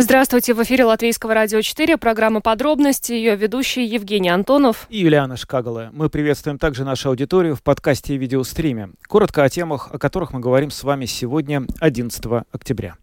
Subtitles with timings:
[0.00, 5.90] Здравствуйте, в эфире Латвийского радио 4, программа «Подробности», ее ведущий Евгений Антонов и Юлиана Шкагала.
[5.92, 8.90] Мы приветствуем также нашу аудиторию в подкасте и видеостриме.
[9.08, 12.94] Коротко о темах, о которых мы говорим с вами сегодня, 11 октября.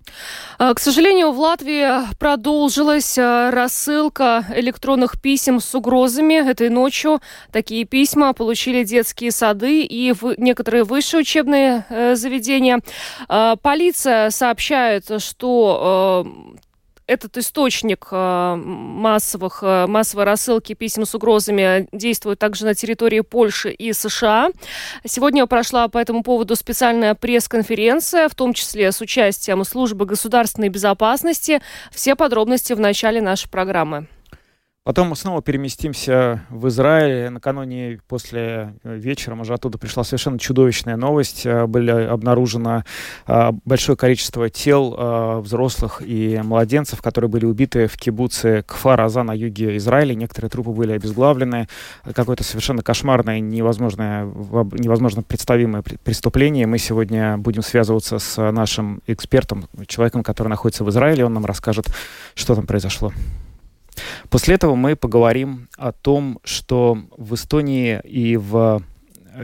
[0.57, 1.85] А, к сожалению, в Латвии
[2.17, 6.49] продолжилась а, рассылка электронных писем с угрозами.
[6.49, 7.19] Этой ночью
[7.51, 12.79] такие письма получили детские сады и в некоторые высшие учебные э, заведения.
[13.27, 16.23] А, полиция сообщает, что
[16.54, 16.54] э,
[17.07, 23.71] этот источник э, массовых, э, массовой рассылки писем с угрозами действует также на территории Польши
[23.71, 24.49] и США.
[25.05, 31.61] Сегодня прошла по этому поводу специальная пресс-конференция, в том числе с участием службы государственной безопасности.
[31.91, 34.07] Все подробности в начале нашей программы.
[34.85, 37.31] Потом мы снова переместимся в Израиль.
[37.31, 41.43] Накануне после э, вечера уже оттуда пришла совершенно чудовищная новость.
[41.43, 42.83] Э, были обнаружено
[43.25, 49.75] э, большое количество тел взрослых и младенцев, которые были убиты в кибуце Кфар-Аза на юге
[49.77, 50.13] Израиля.
[50.13, 51.67] Некоторые трупы были обезглавлены.
[52.13, 56.67] Какое-то совершенно кошмарное, невозможное, невозможно представимое преступление.
[56.67, 61.25] Мы сегодня будем связываться с нашим экспертом, человеком, который находится в Израиле.
[61.25, 61.87] Он нам расскажет,
[62.35, 63.11] что там произошло.
[64.35, 68.83] После этого мы поговорим о том, что в Эстонии и в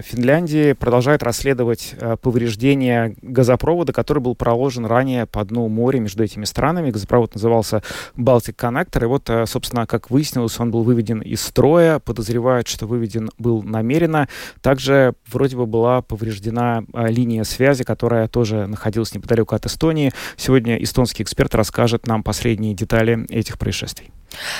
[0.01, 6.43] Финляндии продолжает расследовать э, повреждения газопровода, который был проложен ранее по дну моря между этими
[6.43, 6.91] странами.
[6.91, 7.83] Газопровод назывался
[8.17, 9.03] Baltic Connector.
[9.03, 11.99] И вот, э, собственно, как выяснилось, он был выведен из строя.
[11.99, 14.27] Подозревают, что выведен был намеренно.
[14.59, 20.11] Также вроде бы была повреждена э, линия связи, которая тоже находилась неподалеку от Эстонии.
[20.35, 24.11] Сегодня эстонский эксперт расскажет нам последние детали этих происшествий.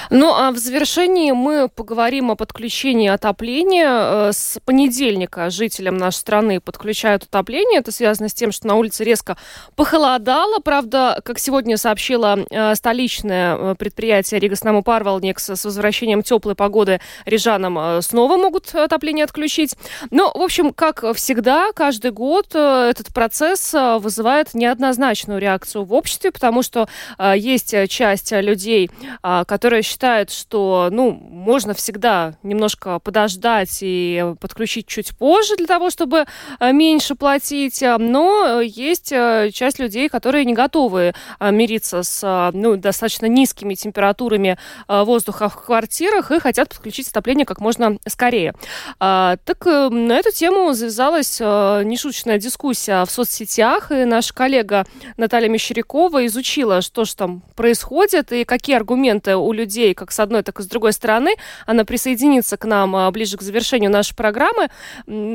[0.09, 3.89] Ну, а в завершении мы поговорим о подключении отопления.
[3.89, 7.79] Э, с понедельника жителям нашей страны подключают отопление.
[7.79, 9.37] Это связано с тем, что на улице резко
[9.75, 10.59] похолодало.
[10.59, 18.01] Правда, как сегодня сообщило э, столичное э, предприятие Ригаснаму Парвалникс, с возвращением теплой погоды рижанам
[18.01, 19.75] снова могут отопление отключить.
[20.09, 26.63] Но, в общем, как всегда, каждый год этот процесс вызывает неоднозначную реакцию в обществе, потому
[26.63, 26.87] что
[27.35, 28.89] есть часть людей,
[29.21, 35.91] которые которые считают, что, ну, можно всегда немножко подождать и подключить чуть позже для того,
[35.91, 36.25] чтобы
[36.59, 42.75] э, меньше платить, но есть э, часть людей, которые не готовы э, мириться с, ну,
[42.75, 44.57] достаточно низкими температурами
[44.87, 48.55] воздуха в квартирах и хотят подключить отопление как можно скорее.
[48.99, 56.25] А, так на эту тему завязалась нешуточная дискуссия в соцсетях, и наша коллега Наталья Мещерякова
[56.25, 60.63] изучила, что же там происходит и какие аргументы у людей как с одной, так и
[60.63, 61.35] с другой стороны.
[61.65, 64.69] Она присоединится к нам а, ближе к завершению нашей программы.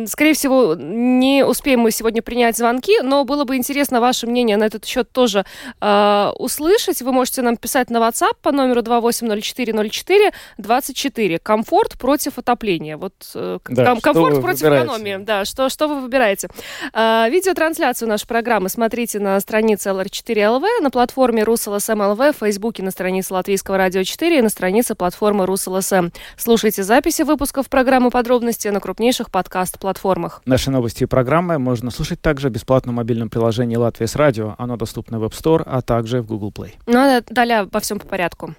[0.06, 4.64] Скорее всего, не успеем мы сегодня принять звонки, но было бы интересно ваше мнение на
[4.64, 5.44] этот счет тоже
[5.80, 7.02] э, услышать.
[7.02, 11.38] Вы можете нам писать на WhatsApp по номеру 280404 24.
[11.38, 12.96] Комфорт против отопления.
[12.96, 14.86] Вот э, да, ком- комфорт против выбираете?
[14.86, 15.24] экономии.
[15.24, 16.48] Да, что, что вы выбираете?
[16.92, 23.34] Э, видеотрансляцию нашей программы смотрите на странице LR4LV, на платформе RusLSM.LV, в Фейсбуке на странице
[23.34, 26.08] Латвийского радио 4 и на странице платформы РусЛСМ.
[26.36, 30.42] Слушайте записи выпусков программы «Подробности» на крупнейших подкаст-платформах.
[30.46, 34.54] Наши новости и программы можно слушать также в бесплатном мобильном приложении «Латвия с радио».
[34.58, 36.72] Оно доступно в App Store, а также в Google Play.
[36.86, 38.54] Ну, а далее по всем по порядку.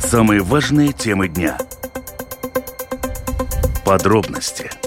[0.00, 1.58] Самые важные темы дня.
[3.84, 4.70] Подробности–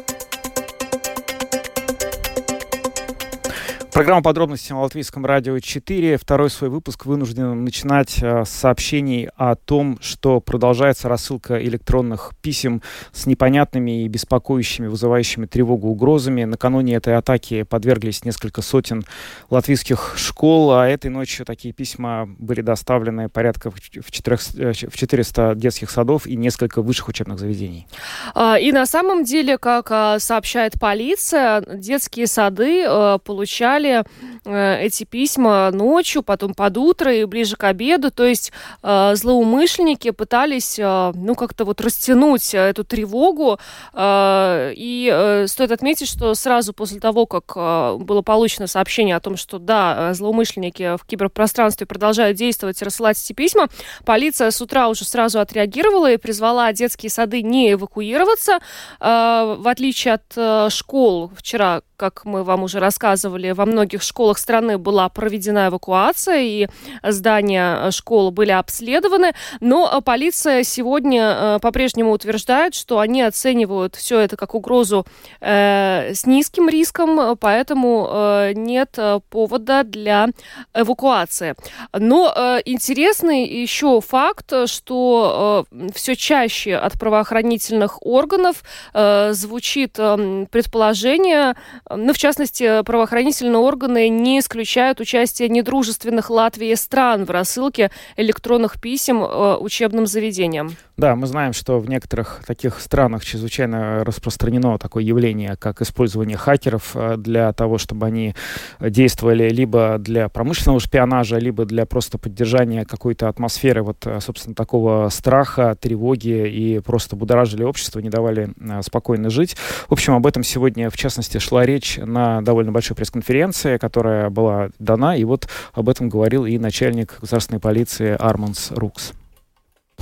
[3.96, 6.18] Программа подробности на Латвийском радио 4.
[6.18, 12.82] Второй свой выпуск вынужден начинать э, с сообщений о том, что продолжается рассылка электронных писем
[13.14, 16.44] с непонятными и беспокоящими, вызывающими тревогу угрозами.
[16.44, 19.06] Накануне этой атаки подверглись несколько сотен
[19.50, 25.90] латвийских школ, а этой ночью такие письма были доставлены порядка в 400, в 400 детских
[25.90, 27.88] садов и несколько высших учебных заведений.
[28.34, 34.04] А, и на самом деле, как а, сообщает полиция, детские сады э, получали писали
[34.46, 38.12] э, эти письма ночью, потом под утро и ближе к обеду.
[38.12, 38.52] То есть
[38.84, 43.60] э, злоумышленники пытались, э, ну, как-то вот растянуть эту тревогу.
[43.94, 49.20] Э, и э, стоит отметить, что сразу после того, как э, было получено сообщение о
[49.20, 53.68] том, что да, злоумышленники в киберпространстве продолжают действовать и рассылать эти письма,
[54.06, 58.60] полиция с утра уже сразу отреагировала и призвала детские сады не эвакуироваться.
[59.00, 64.26] Э, в отличие от э, школ, вчера, как мы вам уже рассказывали, во многих школах
[64.26, 66.68] школах страны была проведена эвакуация, и
[67.04, 69.34] здания школ были обследованы.
[69.60, 75.06] Но полиция сегодня по-прежнему утверждает, что они оценивают все это как угрозу
[75.42, 78.98] э, с низким риском, поэтому э, нет
[79.30, 80.30] повода для
[80.74, 81.56] эвакуации.
[81.94, 88.64] Но э, интересный еще факт, что э, все чаще от правоохранительных органов
[88.94, 91.56] э, звучит э, предположение,
[91.90, 99.24] ну, в частности, правоохранительные органы не исключают участие недружественных Латвии стран в рассылке электронных писем
[99.24, 100.76] э, учебным заведениям.
[100.98, 106.92] Да, мы знаем, что в некоторых таких странах чрезвычайно распространено такое явление, как использование хакеров
[106.96, 108.34] э, для того, чтобы они
[108.80, 115.10] действовали либо для промышленного шпионажа, либо для просто поддержания какой-то атмосферы вот, э, собственно, такого
[115.10, 119.58] страха, тревоги и просто будоражили общество, не давали э, спокойно жить.
[119.90, 124.70] В общем, об этом сегодня, в частности, шла речь на довольно большой пресс-конференции, которая была
[124.80, 129.12] дана, и вот об этом говорил и начальник государственной полиции Арманс Рукс.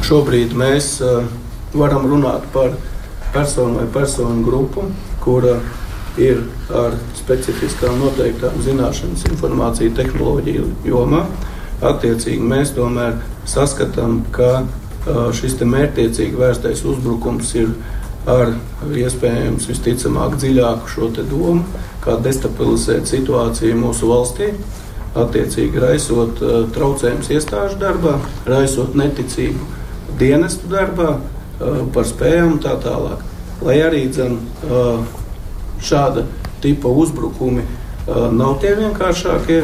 [0.04, 0.98] Šobrīd mēs
[1.74, 2.74] varam runāt par
[3.34, 4.84] personu vai personu grupu,
[5.24, 5.56] kura
[6.22, 11.24] ir ar specifiskām noteiktām zināšanas informāciju tehnoloģiju jomā.
[11.82, 13.16] Attiecīgi mēs tomēr
[13.50, 14.66] saskatām, ka
[15.34, 17.72] šis mērķtiecīgi vērstais uzbrukums ir
[18.30, 18.54] ar
[18.94, 21.64] iespējams visticamāk dziļāku šo domu,
[22.04, 24.52] kā destabilizēt situāciju mūsu valstī,
[25.16, 26.44] attiecīgi raisot
[26.76, 29.82] traucējumus iestāžu darbā, raisot neticību
[30.24, 31.18] dienestu darbā,
[31.94, 33.22] par spējām un tā tālāk.
[33.64, 34.40] Lai arī dzen,
[35.84, 36.26] šāda
[36.64, 37.64] tipa uzbrukumi
[38.08, 39.62] nav tie vienkāršākie,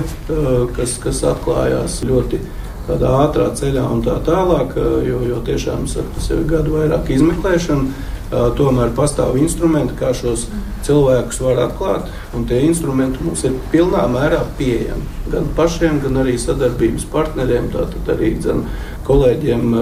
[0.75, 2.39] kas, kas atklājās ļoti
[2.87, 8.07] tādā ātrā ceļā un tā tālāk, jo, jo tiešām saku, tas ir gadu vairāk izmeklēšana.
[8.29, 10.43] Tomēr pastāv instrumenti, kā šos
[10.85, 15.07] cilvēkus var atklāt, un tie instrumenti mums ir pilnā mērā pieejami.
[15.33, 18.67] Gan pašiem, gan arī sadarbības partneriem, tātad arī dzen,
[19.09, 19.73] kolēģiem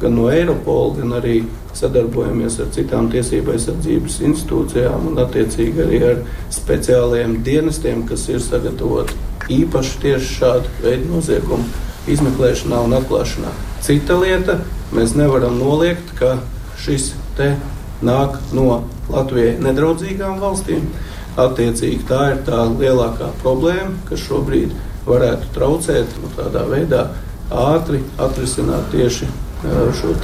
[0.00, 1.36] gan no Eiropola, gan arī
[1.76, 6.20] sadarbojamies ar citām tiesību aizsardzības institūcijām un attiecīgi arī ar
[6.52, 9.16] speciālajiem dienestiem, kas ir sagatavoti
[9.56, 13.52] īpaši tieši šādu veidu noziegumu izmeklēšanā un atklāšanā.
[13.82, 14.60] Cita lieta,
[14.94, 16.36] mēs nevaram noliegt, ka
[16.82, 17.54] šis te
[18.04, 20.88] nāk no Latvijai nedraudzīgām valstīm.
[21.36, 24.72] Attiecīgi tā ir tā lielākā problēma, kas šobrīd
[25.06, 27.02] varētu traucēt nu, tādā veidā
[27.52, 29.28] ātri atrisināt tieši
[29.96, 30.14] šo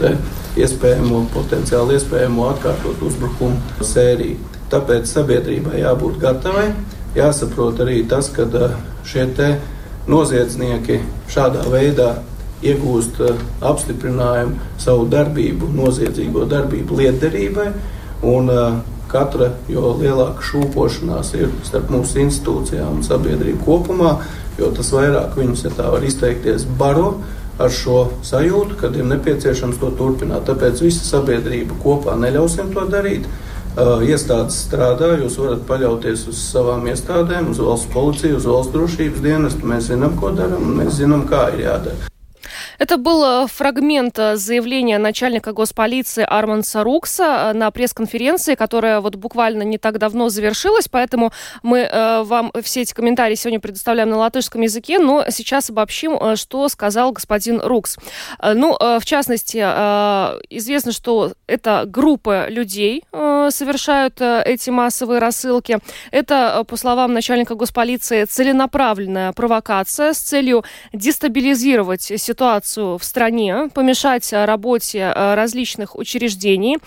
[0.61, 4.37] iespējamo, potenciāli iespējamo atkārtot uzbrukumu sēriju.
[4.73, 6.70] Tāpēc sabiedrībai jābūt gatavai.
[7.17, 8.46] Jāsaprot arī tas, ka
[9.05, 9.26] šie
[10.08, 11.00] noziedznieki
[11.31, 12.23] šādā veidā
[12.62, 13.20] iegūst
[13.62, 17.69] apstiprinājumu savu darbību, noziedzīgo darbību lietderībai.
[18.23, 18.50] Un,
[19.12, 24.14] katra jo lielāka šūpošanās ir starp mūsu institūcijām un sabiedrību kopumā,
[24.56, 27.19] jo tas vairāk viņus, ja tā var izteikties, baro
[27.60, 30.46] ar šo sajūtu, ka ir nepieciešams to turpināt.
[30.49, 33.28] Tāpēc visa sabiedrība kopā neļausim to darīt.
[33.72, 39.25] Uh, iestādes strādā, jūs varat paļauties uz savām iestādēm, uz valsts policiju, uz valsts drošības
[39.25, 39.69] dienestu.
[39.72, 42.12] Mēs zinām, ko darām, un mēs zinām, kā ir jādara.
[42.82, 49.14] Это был э, фрагмент э, заявления начальника госполиции Арманса Рукса э, на пресс-конференции, которая вот
[49.14, 51.31] буквально не так давно завершилась, поэтому
[51.62, 57.12] мы вам все эти комментарии сегодня предоставляем на латышском языке, но сейчас обобщим, что сказал
[57.12, 57.99] господин Рукс.
[58.42, 65.78] Ну, в частности, известно, что это группа людей совершают эти массовые рассылки.
[66.11, 74.33] Это, по словам начальника госполиции, целенаправленная провокация с целью дестабилизировать ситуацию ситуацию в стране, помешать
[74.33, 76.79] э, работе э, различных учреждений.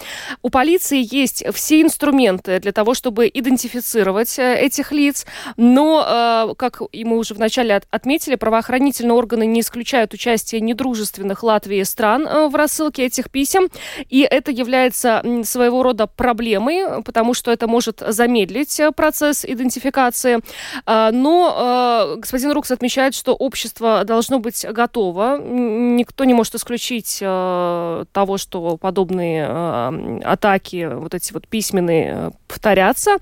[0.41, 5.25] У полиции есть все инструменты для того, чтобы идентифицировать э, этих лиц,
[5.57, 12.49] но, как и мы уже вначале отметили, правоохранительные органы не исключают участие недружественных Латвии стран
[12.49, 13.67] в рассылке этих писем,
[14.09, 20.39] и это является своего рода проблемой, потому что это может замедлить процесс идентификации.
[20.85, 25.37] Но господин Рукс отмечает, что общество должно быть готово
[25.75, 32.31] никто не может исключить э, того, что подобные э, атаки, вот эти вот письменные, э,
[32.47, 33.17] повторятся.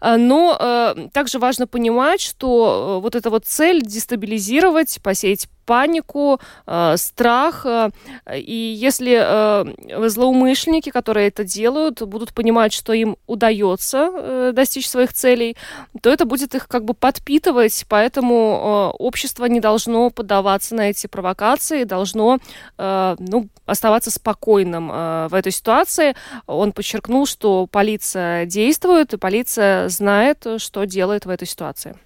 [0.00, 6.40] Э, но э, также важно понимать, что э, вот эта вот цель дестабилизировать, посеять панику,
[6.66, 7.66] э, страх.
[7.66, 7.90] Э,
[8.34, 15.12] и если э, злоумышленники, которые это делают, будут понимать, что им удается э, достичь своих
[15.12, 15.56] целей,
[16.00, 21.06] то это будет их как бы подпитывать, поэтому э, общество не должно поддаваться на эти
[21.06, 22.38] провокации, должно
[22.78, 26.14] э, ну, оставаться спокойным э, в этой ситуации.
[26.46, 31.96] Он подчеркнул, что полиция действует, и полиция знает, что делает в этой ситуации.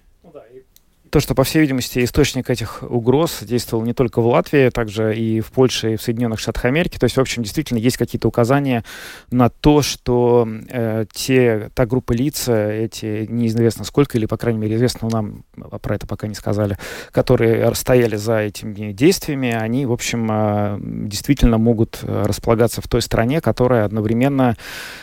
[1.17, 5.41] То, что, по всей видимости, источник этих угроз действовал не только в Латвии, также и
[5.41, 6.99] в Польше, и в Соединенных Штатах Америки.
[6.99, 8.83] То есть, в общем, действительно есть какие-то указания
[9.31, 14.75] на то, что э, те, та группа лиц, эти неизвестно сколько, или, по крайней мере,
[14.75, 16.77] известно нам, а про это пока не сказали,
[17.09, 23.41] которые стояли за этими действиями, они, в общем, э, действительно могут располагаться в той стране,
[23.41, 24.55] которая одновременно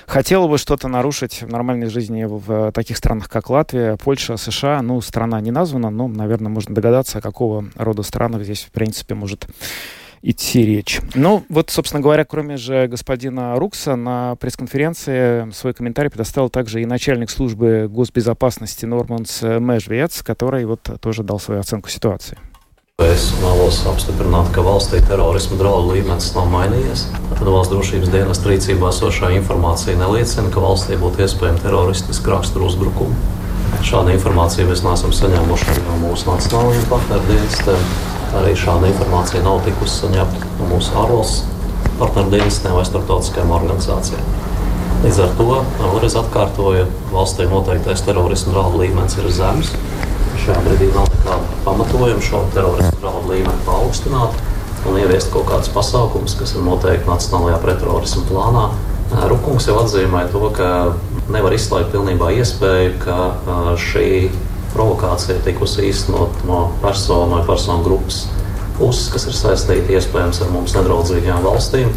[0.06, 4.80] хотела бы что-то нарушить в нормальной жизни в таких странах, как Латвия, Польша, США.
[4.80, 9.14] Ну, страна не названа, но, наверное, можно догадаться, о какого рода странах здесь, в принципе,
[9.14, 9.46] может
[10.22, 11.00] идти речь.
[11.14, 16.86] Ну, вот, собственно говоря, кроме же господина Рукса, на пресс-конференции свой комментарий предоставил также и
[16.86, 22.38] начальник службы госбезопасности Норманс Межвец, который вот тоже дал свою оценку ситуации.
[23.02, 27.00] Es vēlos apstiprināt, ka valstī terorisma draudu līmenis nav mainījies.
[27.32, 33.18] Tad valsts drošības dienas rīcībā esošā informācija neliecina, ka valstī būtu iespējama teroristiska rakstura uzbrukuma.
[33.82, 37.88] Šādu informāciju mēs neesam saņēmuši no mūsu nacionālajiem partnerdienestiem.
[38.38, 41.50] Arī šāda informācija nav tikusi saņemta no mūsu ārvalstu
[41.98, 44.32] partnerdienestiem vai starptautiskajām organizācijām.
[45.04, 45.48] Līdz ar to
[45.80, 49.74] vēlreiz atkārtoju, valstī noteiktais terorisma draudu līmenis ir zems.
[50.44, 54.42] Šajā brīdī nav nekāda pamatojuma šo terorismu draudu līmeni paaugstināt
[54.88, 58.64] un ieviest kaut kādus pasākumus, kas ir noteikti Nacionālajā pretterorismu plānā.
[59.30, 60.68] Rukungs jau atzīmēja to, ka
[61.32, 63.18] nevar izslēgt pilnībā iespēju, ka
[63.80, 64.08] šī
[64.74, 68.24] provokācija tikusi īstenot no personu vai personu grupas
[68.78, 71.92] puses, kas ir saistīta iespējams ar mums nedraudzīgām valstīm.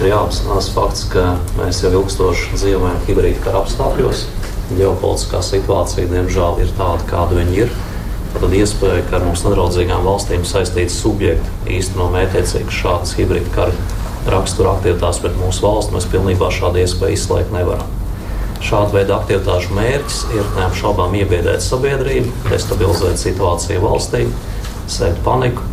[0.00, 4.24] Ir jāapzinās fakts, ka mēs jau ilgstoši dzīvojam hibrīda kara apstākļos
[4.74, 7.74] ģeopolitiskā situācija, diemžēl, ir tāda, kāda viņa ir.
[8.34, 14.00] Tad iespēja, ka ar mums nedraudzīgām valstīm saistīts subjekti īsteno mētiecīgi šādas hibrīda kara
[14.34, 18.03] rakstura aktivitātes pret mūsu valsti, mēs pilnībā šādu iespēju izslēgt nevaram.
[18.64, 24.22] Šāda veida aktivitāšu mērķis ir neapšaubām iebiedēt sabiedrību, destabilizēt situāciju valstī,
[24.88, 25.66] sēt paniku.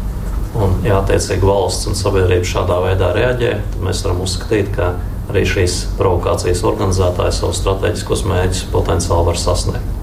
[0.59, 4.89] Un, ja attiecīgi valsts un sabiedrība šādā veidā reaģē, tad mēs varam uzskatīt, ka
[5.31, 9.97] arī šīs provokācijas organizētāji savus strateģiskos mērķus potenciāli var sasniegt.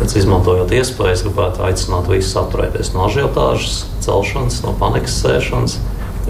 [0.00, 5.78] Pēc izmantojot iespējas, gribētu aicināt visus atturēties no ažiotāžas, celšanas, no panikas sēšanas,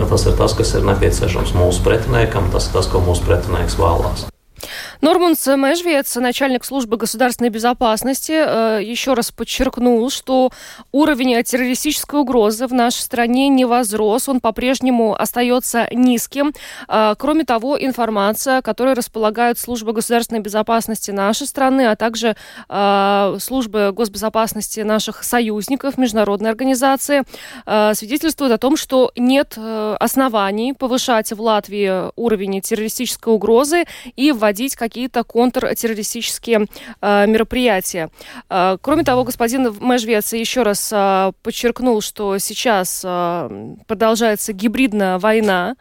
[0.03, 3.79] jo tas ir tas, kas ir nepieciešams mūsu pretiniekam, tas ir tas, ko mūsu pretinieks
[3.79, 4.29] vēlās.
[5.01, 10.51] Норманс Межвец, начальник службы государственной безопасности, э, еще раз подчеркнул, что
[10.93, 16.53] уровень террористической угрозы в нашей стране не возрос, он по-прежнему остается низким.
[16.89, 22.37] Э, кроме того, информация, которой располагают службы государственной безопасности нашей страны, а также
[22.69, 27.23] э, службы госбезопасности наших союзников, международной организации,
[27.95, 33.85] свидетельствует о том, что нет оснований повышать в Латвии уровень террористической угрозы
[34.17, 36.67] и вводить какие-то контртеррористические
[37.01, 38.11] э, мероприятия.
[38.51, 45.77] Э, кроме того, господин Межвец еще раз э, подчеркнул, что сейчас э, продолжается гибридная война,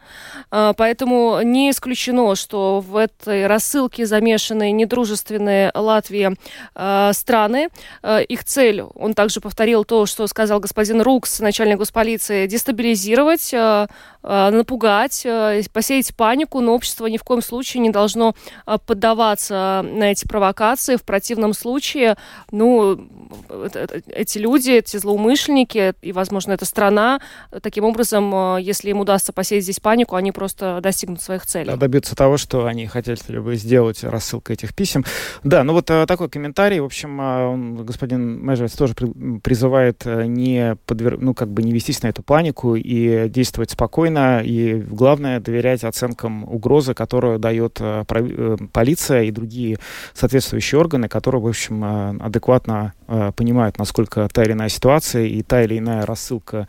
[0.50, 6.36] э, поэтому не исключено, что в этой рассылке замешаны недружественные Латвии
[6.74, 7.68] э, страны.
[8.02, 13.86] Э, их цель, он также повторил то, что сказал господин Рукс, начальник госполиции, дестабилизировать э,
[14.26, 18.34] Э, напугать, э, посеять панику, но общество ни в коем случае не должно
[18.66, 20.94] э, поддаваться на эти провокации.
[20.94, 22.16] В противном случае,
[22.52, 23.08] ну,
[24.06, 27.20] эти люди, эти злоумышленники и, возможно, эта страна,
[27.60, 31.66] таким образом, если им удастся посеять здесь панику, они просто достигнут своих целей.
[31.66, 35.04] Да, добиться того, что они хотели бы сделать рассылкой этих писем.
[35.42, 36.78] Да, ну вот такой комментарий.
[36.78, 38.94] В общем, он, господин Межевец тоже
[39.42, 41.18] призывает не, подвер...
[41.18, 46.44] ну, как бы не вестись на эту панику и действовать спокойно и, главное, доверять оценкам
[46.44, 49.78] угрозы, которую дает э, э, полиция и другие
[50.12, 52.92] соответствующие органы, которые, в общем, э, адекватно
[53.36, 56.68] понимают, насколько та или иная ситуация и та или иная рассылка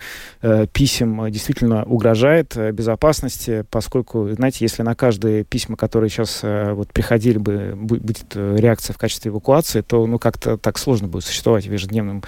[0.74, 7.74] писем действительно угрожает безопасности, поскольку, знаете, если на каждые письма, которые сейчас вот приходили бы,
[7.76, 12.24] будет реакция в качестве эвакуации, то, ну, как-то так сложно будет существовать в ежедневном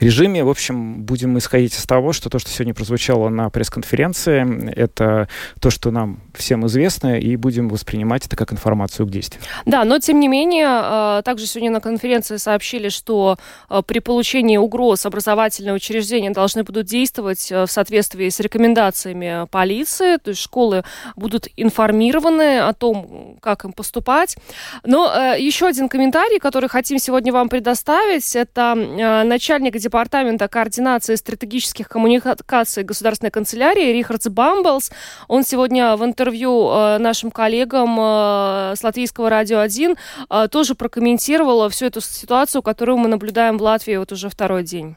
[0.00, 0.44] режиме.
[0.44, 5.28] В общем, будем исходить из того, что то, что сегодня прозвучало на пресс-конференции, это
[5.60, 9.42] то, что нам всем известно, и будем воспринимать это как информацию к действию.
[9.64, 13.38] Да, но тем не менее, также сегодня на конференции сообщили, что
[13.86, 20.30] при получении угроз образовательные учреждения должны будут действовать а, в соответствии с рекомендациями полиции, то
[20.30, 20.84] есть школы
[21.16, 24.36] будут информированы о том, как им поступать.
[24.84, 32.82] Но еще один комментарий, который хотим сегодня вам предоставить, это начальник департамента координации стратегических коммуникаций
[32.82, 34.90] Государственной канцелярии Рихард Бамблс.
[35.28, 39.96] Он сегодня в интервью э, нашим коллегам э, с Латвийского радио 1
[40.30, 44.96] э, тоже прокомментировал всю эту ситуацию, которую мы наблюдаем в Латвии вот уже второй день.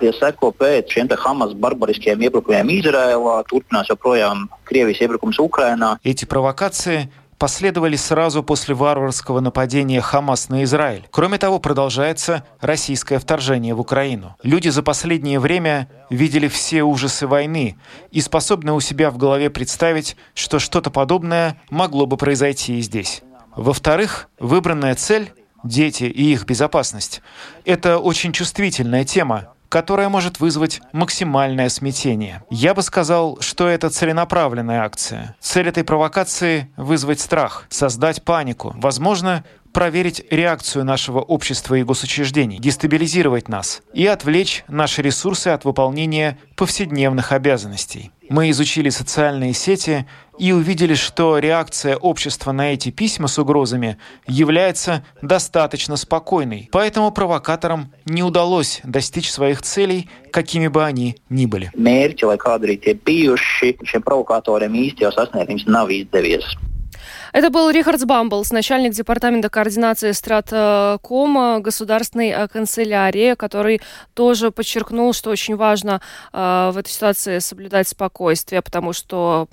[0.00, 5.98] Tie seko pēc šiem Hamas barbariskiem iebrukumiem Izrēlā, turpinās joprojām Krievijas iebrukums Ukrainā.
[6.02, 11.06] Эти провокации последовали сразу после варварского нападения Хамас на Израиль.
[11.10, 14.36] Кроме того, продолжается российское вторжение в Украину.
[14.42, 17.76] Люди за последнее время видели все ужасы войны
[18.10, 23.22] и способны у себя в голове представить, что что-то подобное могло бы произойти и здесь.
[23.54, 25.30] Во-вторых, выбранная цель—
[25.64, 27.22] дети и их безопасность—
[27.64, 32.44] это очень чувствительная тема, которая может вызвать максимальное смятение.
[32.48, 35.34] Я бы сказал, что это целенаправленная акция.
[35.40, 43.48] Цель этой провокации— вызвать страх, создать панику, возможно, проверить реакцию нашего общества и госучреждений, дестабилизировать
[43.48, 48.12] нас и отвлечь наши ресурсы от выполнения повседневных обязанностей.
[48.30, 50.06] Мы изучили социальные сети
[50.38, 56.68] и увидели, что реакция общества на эти письма с угрозами является достаточно спокойной.
[56.72, 61.70] Поэтому провокаторам не удалось достичь своих целей, какими бы они ни были.
[67.34, 73.80] Это был Рихард Бамблс, начальник департамента координации Страткома Государственной э, канцелярии, который
[74.14, 76.00] тоже подчеркнул, что очень важно
[76.32, 79.48] э, в этой ситуации соблюдать спокойствие, потому что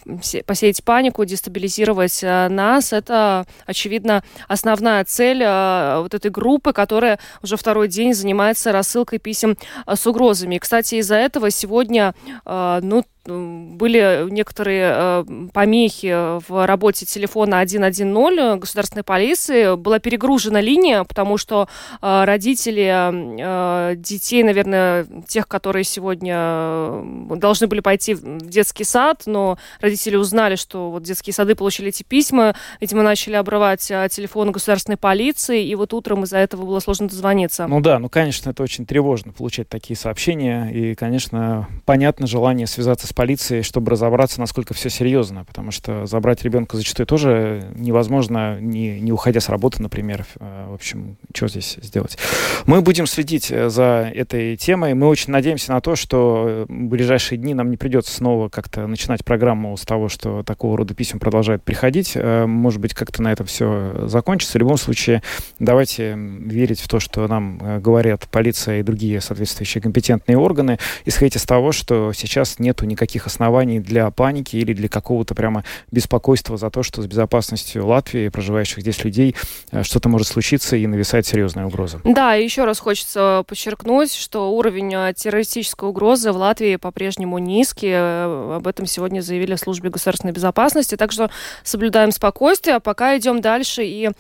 [0.46, 7.88] посеять панику, дестабилизировать э, нас, это, очевидно, основная цель вот этой группы, которая уже второй
[7.88, 9.58] день занимается рассылкой писем
[9.88, 10.54] с угрозами.
[10.54, 12.14] И, кстати, из-за этого сегодня,
[12.46, 19.75] ну, были некоторые э, помехи в работе телефона 110 государственной полиции.
[19.75, 21.68] Была перегружена линия, потому что
[22.01, 27.04] э, родители э, детей, наверное, тех, которые сегодня
[27.36, 32.04] должны были пойти в детский сад, но родители узнали, что вот детские сады получили эти
[32.04, 37.68] письма, видимо, начали обрывать телефон государственной полиции, и вот утром из-за этого было сложно дозвониться.
[37.68, 43.08] Ну да, ну, конечно, это очень тревожно получать такие сообщения, и, конечно, понятно желание связаться
[43.08, 49.00] с полицией, чтобы разобраться, насколько все серьезно, потому что забрать ребенка зачастую тоже невозможно, не,
[49.00, 50.26] не уходя с работы, например.
[50.39, 52.17] Э, в общем, что здесь сделать?
[52.65, 54.93] Мы будем следить э, за этой темой.
[54.93, 59.26] Мы очень надеемся на то, что в ближайшие дни нам не придется снова как-то начинать
[59.26, 62.13] программу с того, что такого рода писем продолжают приходить.
[62.15, 64.58] Э, может быть, как-то на этом все закончится.
[64.58, 65.21] В любом случае,
[65.60, 71.43] давайте верить в то, что нам говорят полиция и другие соответствующие компетентные органы, исходить из
[71.43, 76.84] того, что сейчас нету никаких оснований для паники или для какого-то прямо беспокойства за то,
[76.84, 79.36] что с безопасностью Латвии, проживающих здесь людей,
[79.72, 82.00] э, что-то может случиться и нависает серьезная угроза.
[82.04, 87.92] Да, и еще раз хочется подчеркнуть, что уровень э, террористической угрозы в Латвии по-прежнему низкий.
[87.92, 90.96] Э, об этом сегодня заявили в службе государственной безопасности.
[90.96, 91.32] Так что
[91.64, 94.12] соблюдаем спокойствие, а пока идем дальше и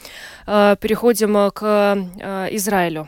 [0.47, 1.61] э, переходим к
[2.19, 3.07] э, Израилю.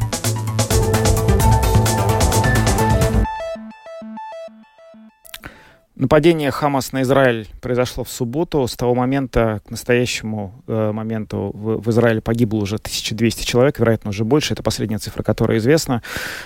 [6.01, 8.65] Нападение Хамас на Израиль произошло в субботу.
[8.65, 14.09] С того момента к настоящему э, моменту в, в Израиле погибло уже 1200 человек, вероятно,
[14.09, 14.55] уже больше.
[14.55, 16.01] Это последняя цифра, которая известна.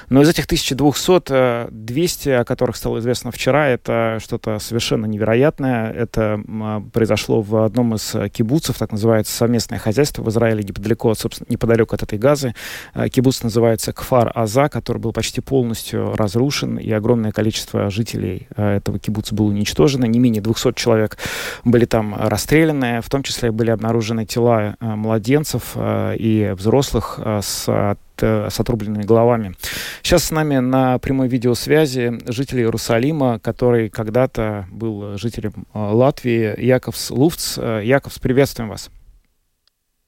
[0.09, 5.89] Но из этих 1200, э, 200, о которых стало известно вчера, это что-то совершенно невероятное.
[5.89, 11.47] Это э, произошло в одном из кибуцев, так называется совместное хозяйство в Израиле, неподалеку, собственно,
[11.49, 12.55] неподалеку от этой газы.
[12.93, 18.75] Э, кибуц называется Кфар Аза, который был почти полностью разрушен, и огромное количество жителей э,
[18.75, 21.17] этого кибуца было было уничтожено, не менее 200 человек
[21.63, 27.41] были там расстреляны, в том числе были обнаружены тела э, младенцев э, и взрослых э,
[27.43, 29.55] с с отрубленными головами.
[30.01, 37.57] Сейчас с нами на прямой видеосвязи житель Иерусалима, который когда-то был жителем Латвии, Яковс Луфц.
[37.57, 38.89] Яковс, приветствуем вас.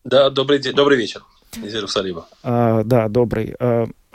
[0.06, 1.22] Да, добрый день, добрый вечер
[1.62, 2.28] из Иерусалима.
[2.44, 3.58] А, да, добрый.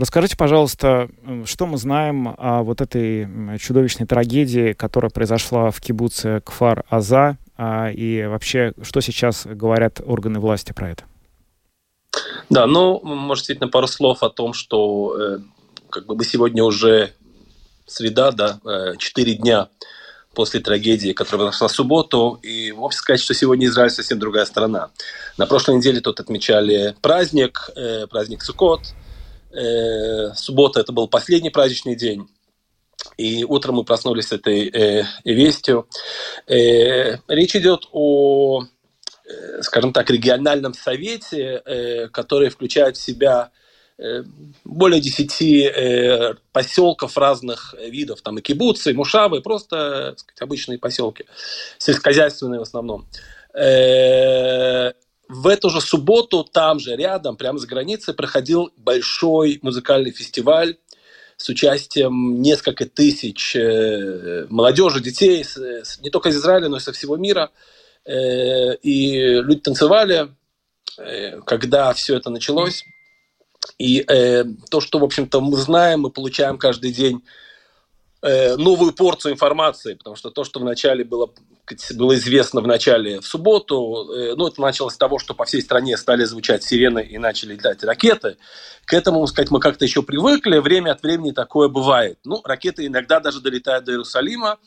[0.03, 1.09] Расскажите, пожалуйста,
[1.45, 3.29] что мы знаем о вот этой
[3.61, 10.73] чудовищной трагедии, которая произошла в кибуце Кфар-Аза, а, и вообще, что сейчас говорят органы власти
[10.73, 11.05] про это?
[12.51, 15.39] Да, ну, может, действительно, пару слов о том, что э,
[15.89, 17.13] как бы мы сегодня уже
[17.87, 19.69] среда, да, э, четыре дня
[20.35, 22.41] после трагедии, которая произошла в субботу.
[22.43, 24.91] И вовсе сказать, что сегодня Израиль совсем другая страна.
[25.39, 28.95] На прошлой неделе тут отмечали праздник, э, праздник Суккот.
[29.53, 32.29] Э, суббота это был последний праздничный день.
[33.17, 35.89] И утром мы проснулись с этой э, вестью.
[36.47, 43.51] Э, речь идет о, э, скажем так, региональном совете, э, который включает в себя
[44.03, 44.25] Э,
[44.65, 51.27] более десяти э, поселков разных видов, там и кибуцы, и мушавы, просто сказать, обычные поселки,
[51.79, 53.07] сельскохозяйственные в основном.
[53.55, 54.93] Э,
[55.33, 60.77] в эту же субботу там же рядом, прямо с границей, проходил большой музыкальный фестиваль
[61.39, 65.45] с участием несколько тысяч э, молодежи, детей,
[66.03, 67.51] не только из Израиля, но и со всего мира.
[68.05, 70.29] Э, и люди танцевали,
[71.47, 72.85] когда все это началось.
[73.79, 74.05] И
[74.71, 77.23] то, что, в общем-то, мы знаем, мы получаем каждый день
[78.23, 81.33] новую порцию информации, потому что то, что вначале было
[81.95, 85.63] было известно в начале в субботу, э, ну, это началось с того, что по всей
[85.63, 88.37] стране стали звучать сирены и начали летать ракеты.
[88.85, 92.19] К этому, сказать, мы как-то еще привыкли, время от времени такое бывает.
[92.25, 94.59] Ну, ракеты иногда даже долетают до Иерусалима,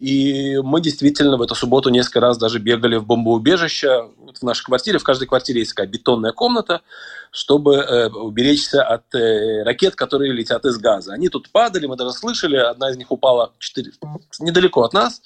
[0.00, 4.08] и мы действительно в эту субботу несколько раз даже бегали в бомбоубежище.
[4.16, 6.80] Вот в нашей квартире, в каждой квартире есть такая бетонная комната,
[7.30, 11.12] чтобы э, уберечься от э, ракет, которые летят из газа.
[11.12, 13.92] Они тут падали, мы даже слышали, одна из них упала 4,
[14.40, 15.22] недалеко от нас.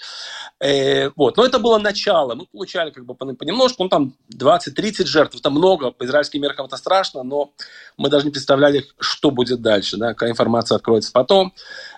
[0.60, 1.36] Э, вот.
[1.36, 2.34] Но это было начало.
[2.34, 6.76] Мы получали как бы понемножку, ну там 20-30 жертв, это много, по израильским меркам это
[6.76, 7.52] страшно, но
[7.96, 11.54] мы даже не представляли, что будет дальше, да, какая информация откроется потом.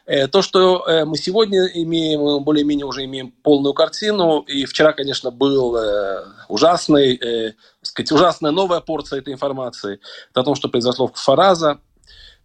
[0.06, 4.40] Э, то, что э, мы сегодня имеем, более-менее уже имеем полную картину.
[4.40, 7.54] И вчера, конечно, был э, ужасный,
[7.86, 10.00] сказать, ужасная новая порция этой информации.
[10.30, 11.80] Это о том, что произошло в Фараза,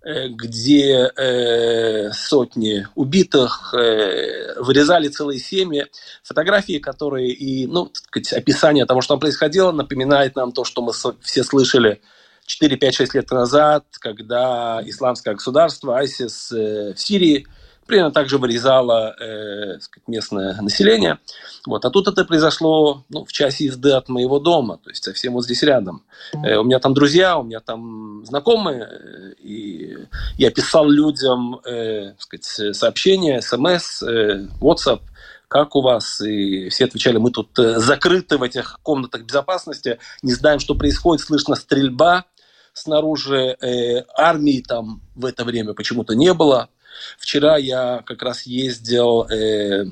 [0.03, 5.85] где э, сотни убитых, э, вырезали целые семьи.
[6.23, 10.91] Фотографии, которые и ну, сказать, описание того, что там происходило, напоминает нам то, что мы
[11.21, 12.01] все слышали
[12.47, 17.45] 4, 5, 6 лет назад, когда исламское государство, ISIS э, в Сирии
[17.91, 21.19] примерно так же вырезало э, сказать, местное население.
[21.67, 21.83] Вот.
[21.83, 25.43] А тут это произошло ну, в часе езды от моего дома, то есть совсем вот
[25.43, 26.05] здесь рядом.
[26.33, 29.97] Э, у меня там друзья, у меня там знакомые, э, и
[30.37, 35.01] я писал людям э, сказать, сообщения, смс, э, WhatsApp,
[35.49, 36.21] как у вас?
[36.21, 41.25] И все отвечали, мы тут э, закрыты в этих комнатах безопасности, не знаем, что происходит,
[41.25, 42.23] слышно стрельба,
[42.71, 46.69] снаружи э, армии там в это время почему-то не было.
[47.17, 49.85] Вчера я как раз ездил э,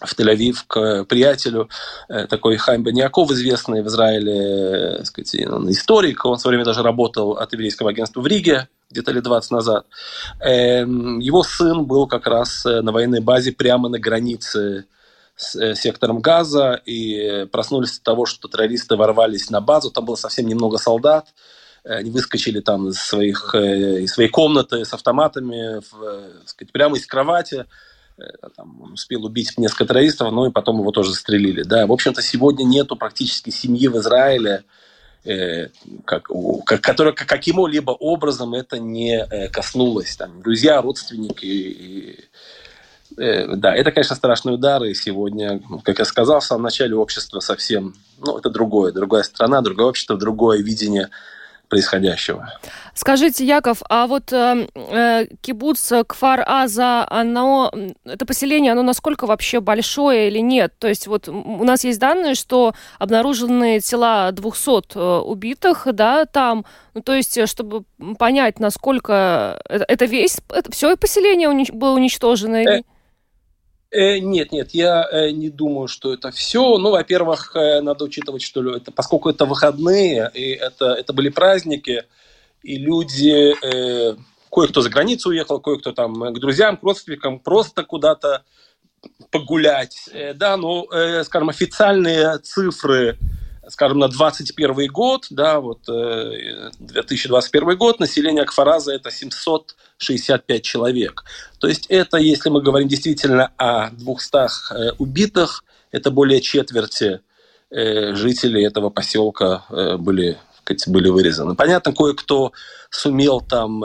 [0.00, 1.68] в Тель-Авив к приятелю,
[2.08, 6.64] э, такой Хайм Баньяков, известный в Израиле э, сказать, он историк, он в свое время
[6.64, 9.86] даже работал от еврейского агентства в Риге, где-то лет 20 назад.
[10.40, 14.86] Э, его сын был как раз э, на военной базе прямо на границе
[15.36, 19.90] с э, сектором Газа и проснулись от того, что террористы ворвались на базу.
[19.90, 21.28] Там было совсем немного солдат.
[21.96, 26.96] Они выскочили там из, своих, э, из своей комнаты с автоматами, в, э, сказать, прямо
[26.96, 27.64] из кровати.
[28.18, 28.22] Э,
[28.56, 31.62] там, он успел убить несколько террористов, ну и потом его тоже застрелили.
[31.62, 34.64] Да, в общем-то, сегодня нету практически семьи в Израиле,
[35.24, 35.68] э,
[36.04, 36.28] как,
[36.66, 40.16] как, которая каким-либо образом это не коснулось.
[40.16, 41.46] Там, друзья, родственники.
[41.46, 42.24] И,
[43.16, 44.84] э, да, это, конечно, страшный удар.
[44.84, 49.62] И сегодня, как я сказал в самом начале, общество совсем, ну, это другое, другая страна,
[49.62, 51.08] другое общество, другое видение
[51.68, 52.50] происходящего.
[52.94, 57.72] Скажите, Яков, а вот э, э кибуц Кфар-Аза, оно,
[58.04, 60.74] это поселение, оно насколько вообще большое или нет?
[60.78, 66.64] То есть вот у нас есть данные, что обнаружены тела 200 э, убитых, да, там,
[66.94, 67.84] ну, то есть, э, чтобы
[68.18, 72.62] понять, насколько это, это весь, это все поселение унич- было уничтожено?
[72.62, 72.84] Или...
[73.90, 76.76] Э, нет, нет, я э, не думаю, что это все.
[76.76, 82.04] Ну, во-первых, э, надо учитывать, что это, поскольку это выходные, и это, это были праздники,
[82.62, 84.16] и люди, э,
[84.52, 88.42] кое-кто за границу уехал, кое-кто там к друзьям, к родственникам, просто куда-то
[89.30, 90.10] погулять.
[90.34, 90.86] Да, но,
[91.22, 93.16] скажем, официальные цифры
[93.68, 101.24] скажем, на 2021 год, да, вот 2021 э, год, население Акфараза это 765 человек.
[101.58, 104.36] То есть это, если мы говорим действительно о 200
[104.74, 107.20] э, убитых, это более четверти
[107.70, 109.64] э, жителей этого поселка
[109.98, 110.38] были,
[110.86, 111.54] были вырезаны.
[111.54, 112.52] Понятно, кое-кто
[112.90, 113.84] сумел там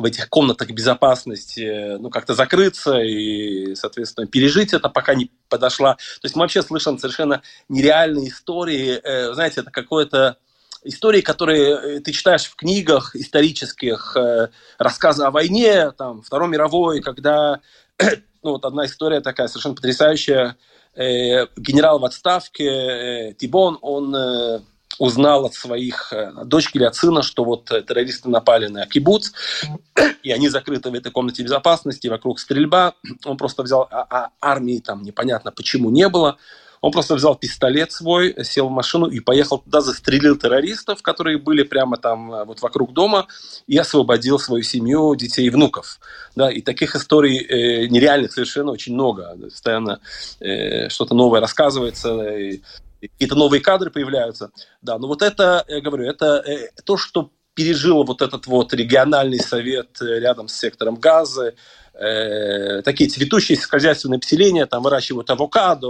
[0.00, 5.96] в этих комнатах безопасности, ну, как-то закрыться и, соответственно, пережить это, пока не подошла.
[5.96, 8.98] То есть мы вообще слышим совершенно нереальные истории.
[9.04, 10.38] Э, знаете, это какое-то
[10.84, 17.02] истории, которые э, ты читаешь в книгах исторических, э, рассказы о войне, там, Второй мировой,
[17.02, 17.60] когда,
[18.42, 20.56] ну, вот одна история такая совершенно потрясающая,
[20.96, 24.12] генерал в отставке Тибон, он
[25.00, 29.32] узнал от своих э, дочки или от сына, что вот э, террористы напали на кибуц,
[30.22, 32.94] и они закрыты в этой комнате безопасности, вокруг стрельба.
[33.24, 36.36] Он просто взял, а, а армии там непонятно почему не было.
[36.82, 41.62] Он просто взял пистолет свой, сел в машину и поехал туда, застрелил террористов, которые были
[41.62, 43.26] прямо там э, вот вокруг дома,
[43.66, 45.98] и освободил свою семью, детей и внуков.
[46.36, 49.34] Да, и таких историй э, нереальных совершенно очень много.
[49.40, 50.00] Постоянно
[50.40, 52.36] э, что-то новое рассказывается.
[52.36, 52.60] И,
[53.00, 54.50] какие-то новые кадры появляются.
[54.82, 56.44] Да, но вот это, я говорю, это
[56.84, 61.54] то, что пережил вот этот вот региональный совет рядом с сектором газа,
[61.94, 65.88] э, такие цветущие хозяйственные поселения, там выращивают авокадо,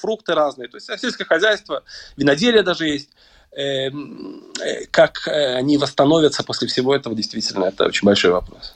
[0.00, 1.84] фрукты разные, то есть сельское хозяйство,
[2.16, 3.10] виноделие даже есть.
[3.52, 8.74] Эм, э, как они восстановятся после всего этого, действительно, это очень большой вопрос.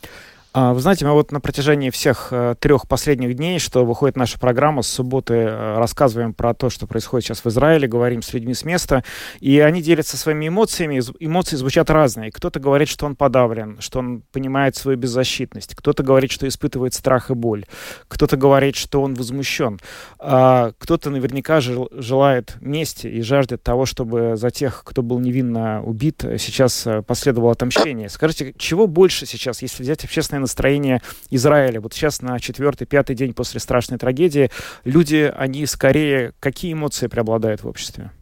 [0.54, 4.38] А, вы знаете, мы вот на протяжении всех э, трех последних дней, что выходит наша
[4.38, 8.52] программа, с субботы э, рассказываем про то, что происходит сейчас в Израиле, говорим с людьми
[8.52, 9.02] с места,
[9.40, 11.00] и они делятся своими эмоциями.
[11.20, 12.30] Эмоции звучат разные.
[12.30, 15.74] Кто-то говорит, что он подавлен, что он понимает свою беззащитность.
[15.74, 17.64] Кто-то говорит, что испытывает страх и боль.
[18.08, 19.80] Кто-то говорит, что он возмущен.
[20.18, 26.22] А кто-то наверняка желает мести и жаждет того, чтобы за тех, кто был невинно убит,
[26.38, 28.10] сейчас э, последовало отомщение.
[28.10, 31.80] Скажите, чего больше сейчас, если взять общественное настроение Израиля.
[31.80, 34.50] Вот сейчас на четвертый, пятый день после страшной трагедии
[34.84, 38.12] люди, они скорее, какие эмоции преобладают в обществе?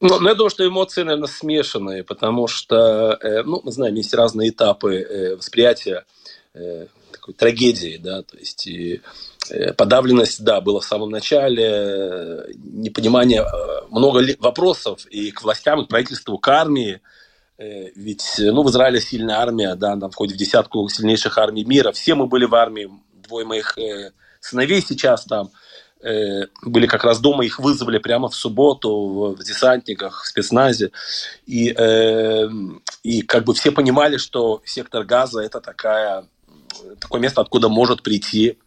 [0.00, 4.14] Ну, ну, я думаю, что эмоции, наверное, смешанные, потому что, э, ну, мы знаем, есть
[4.14, 6.06] разные этапы э, восприятия
[6.54, 9.02] э, такой трагедии, да, то есть и
[9.76, 13.44] подавленность, да, была в самом начале, непонимание,
[13.90, 17.00] много вопросов и к властям, и к правительству, к армии,
[17.94, 21.92] ведь ну, в Израиле сильная армия, да, там входит в десятку сильнейших армий мира.
[21.92, 22.90] Все мы были в армии,
[23.22, 25.50] двое моих э, сыновей сейчас там
[26.02, 30.90] э, были как раз дома, их вызвали прямо в субботу в, в десантниках, в спецназе.
[31.46, 32.48] И, э,
[33.02, 36.24] и как бы все понимали, что сектор газа это такая,
[36.98, 38.58] такое место, откуда может прийти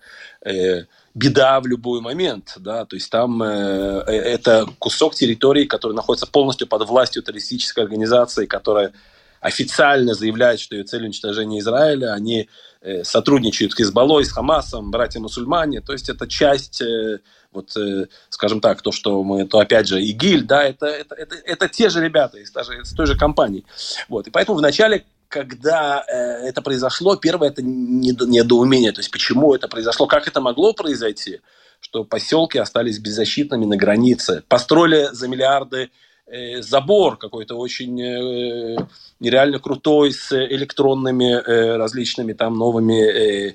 [0.45, 5.93] э, беда в любой момент, да, то есть там э, э, это кусок территории, который
[5.93, 8.93] находится полностью под властью террористической организации, которая
[9.39, 12.49] официально заявляет, что ее цель уничтожения Израиля, они
[12.81, 17.19] э, сотрудничают с Хизбаллой, с Хамасом, братья-мусульмане, то есть это часть, э,
[17.51, 21.35] вот, э, скажем так, то, что мы, то опять же ИГИЛь, да, это, это, это,
[21.35, 23.65] это те же ребята из, даже, из той же компании,
[24.09, 29.67] вот, и поэтому вначале когда э, это произошло, первое это недоумение, то есть почему это
[29.67, 31.41] произошло, как это могло произойти,
[31.79, 35.89] что поселки остались беззащитными на границе, построили за миллиарды
[36.27, 38.77] э, забор какой-то очень э,
[39.19, 43.53] нереально крутой с электронными э, различными там новыми э,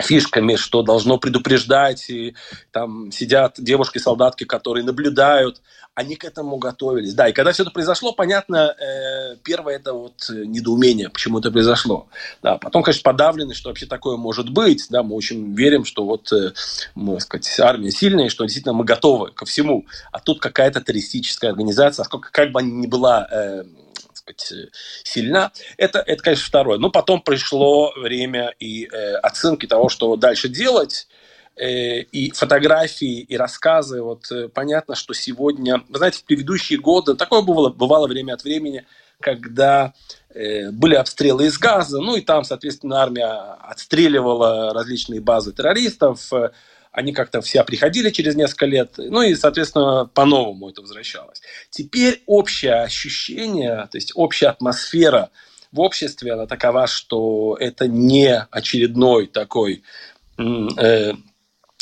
[0.00, 2.34] фишками, что должно предупреждать, и
[2.72, 5.60] там сидят девушки-солдатки, которые наблюдают,
[5.94, 7.14] они к этому готовились.
[7.14, 12.06] Да, и когда все это произошло, понятно, э, первое это вот недоумение, почему это произошло.
[12.42, 14.86] Да, потом, конечно, подавленность, что вообще такое может быть.
[14.90, 16.52] Да, мы очень верим, что вот, э,
[16.94, 19.86] мы, сказать, армия сильная, что действительно мы готовы ко всему.
[20.12, 23.28] А тут какая-то террористическая организация, сколько, как бы она ни была
[24.30, 24.70] э, сказать,
[25.04, 25.52] сильна.
[25.76, 26.78] Это, это, конечно, второе.
[26.78, 31.08] Но потом пришло время и э, оценки того, что дальше делать.
[31.56, 34.02] Э, и фотографии, и рассказы.
[34.02, 35.82] Вот э, понятно, что сегодня...
[35.88, 38.86] Вы знаете, в предыдущие годы такое бывало, бывало время от времени,
[39.20, 39.92] когда
[40.32, 46.50] э, были обстрелы из газа, ну и там, соответственно, армия отстреливала различные базы террористов, э,
[46.92, 51.40] они как-то все приходили через несколько лет, ну и, соответственно, по-новому это возвращалось.
[51.70, 55.30] Теперь общее ощущение, то есть общая атмосфера
[55.72, 59.82] в обществе, она такова, что это не очередной такой
[60.38, 61.12] э,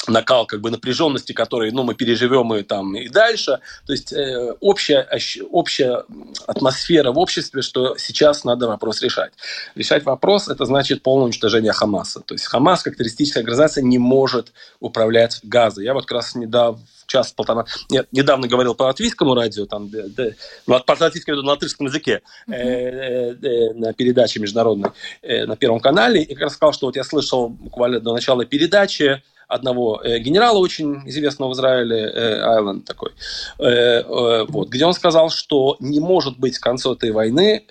[0.09, 3.61] накал как бы напряженности, который, ну, мы переживем и там и дальше.
[3.87, 5.09] То есть э, общая,
[5.51, 6.05] общая
[6.47, 9.33] атмосфера в обществе, что сейчас надо вопрос решать.
[9.75, 12.21] Решать вопрос– это значит полное уничтожение Хамаса.
[12.21, 15.85] То есть Хамас, как террористическая организация, не может управлять Газой.
[15.85, 17.65] Я вот как раз недавно час-полтора.
[17.89, 20.25] Нет, недавно говорил по латвийскому радио, там, да, да,
[20.67, 24.91] ну, по латвийскому на латышском языке, э, э, э, на передаче международной
[25.23, 28.45] э, на Первом канале, и как раз сказал, что вот я слышал буквально до начала
[28.45, 33.13] передачи, одного э, генерала очень известного в Израиле, э, Айленд такой,
[33.59, 37.63] э, вот, где он сказал, что не может быть к концу этой войны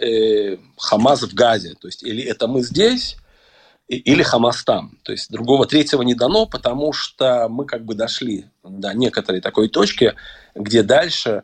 [0.77, 1.75] Хамас в Газе.
[1.79, 3.17] То есть или это мы здесь,
[3.87, 4.97] или Хамас там.
[5.03, 9.69] То есть другого третьего не дано, потому что мы как бы дошли до некоторой такой
[9.69, 10.15] точки,
[10.55, 11.43] где дальше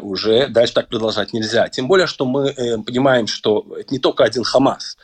[0.00, 1.68] уже дальше так продолжать нельзя.
[1.68, 2.52] Тем более, что мы
[2.84, 4.96] понимаем, что это не только один Хамас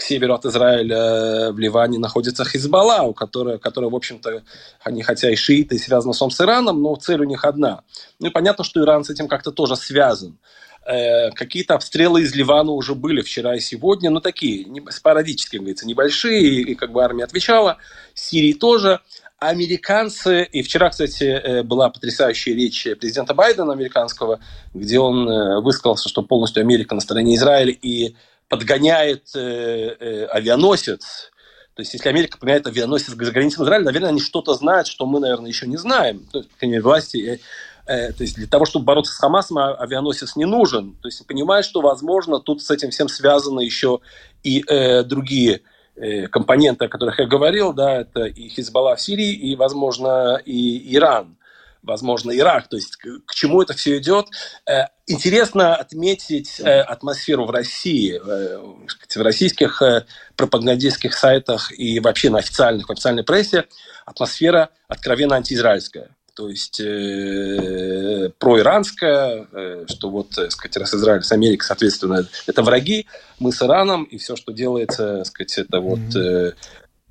[0.00, 4.42] к северу от Израиля э, в Ливане находится Хизбалла, у которой, которая, в общем-то,
[4.82, 7.82] они хотя и шииты, и связаны с Ираном, но цель у них одна.
[8.18, 10.38] Ну и понятно, что Иран с этим как-то тоже связан.
[10.86, 15.86] Э, какие-то обстрелы из Ливана уже были вчера и сегодня, но такие, не, спорадические, говорится,
[15.86, 17.76] небольшие, и, как бы армия отвечала.
[18.14, 19.00] Сирии тоже.
[19.38, 24.40] Американцы, и вчера, кстати, э, была потрясающая речь президента Байдена американского,
[24.72, 28.16] где он высказался, что полностью Америка на стороне Израиля, и
[28.50, 31.30] подгоняет э, э, авианосец.
[31.74, 35.20] То есть, если Америка подгоняет авианосец за границей Израиля, наверное, они что-то знают, что мы,
[35.20, 36.26] наверное, еще не знаем.
[36.32, 37.40] То есть, власти
[37.86, 40.96] э, то есть для того, чтобы бороться с Хамасом, а, авианосец не нужен.
[41.00, 44.00] То есть понимаю, что, возможно, тут с этим всем связаны еще
[44.42, 45.62] и э, другие
[45.94, 50.94] э, компоненты, о которых я говорил, да, это и Хизбалла в Сирии, и, возможно, и
[50.94, 51.36] Иран
[51.82, 52.68] возможно, Ирак.
[52.68, 54.26] То есть к, к чему это все идет?
[54.66, 59.82] Э, интересно отметить э, атмосферу в России, э, в российских
[60.36, 63.66] пропагандистских сайтах и вообще на официальных, в официальной прессе
[64.06, 66.10] атмосфера откровенно антиизраильская.
[66.34, 72.62] То есть э, проиранская, э, что вот, так сказать, раз Израиль с Америкой, соответственно, это
[72.62, 73.06] враги,
[73.38, 76.54] мы с Ираном, и все, что делается, так сказать, это вот э,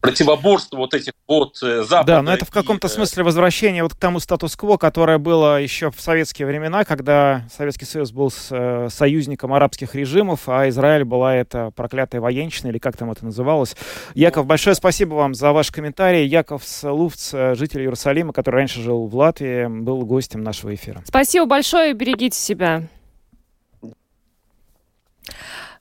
[0.01, 2.13] противоборство вот этих вот э, Запада.
[2.13, 5.91] Да, но это в каком-то и, смысле возвращение вот к тому статус-кво, которое было еще
[5.91, 11.35] в советские времена, когда Советский Союз был с, э, союзником арабских режимов, а Израиль была
[11.35, 13.75] это проклятая военщина, или как там это называлось.
[14.15, 16.25] Яков, большое спасибо вам за ваш комментарий.
[16.25, 21.03] Яков Луфц, э, житель Иерусалима, который раньше жил в Латвии, был гостем нашего эфира.
[21.05, 22.83] Спасибо большое, берегите себя.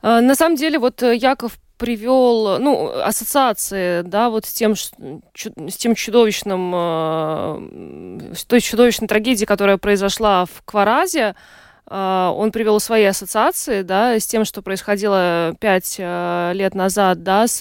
[0.01, 6.73] На самом деле, вот Яков привел, ну, ассоциации, да, вот с тем, с тем чудовищным,
[6.75, 11.35] э, с той чудовищной трагедией, которая произошла в Кваразе,
[11.88, 17.47] э, он привел свои ассоциации, да, с тем, что происходило пять э, лет назад, да,
[17.47, 17.59] с,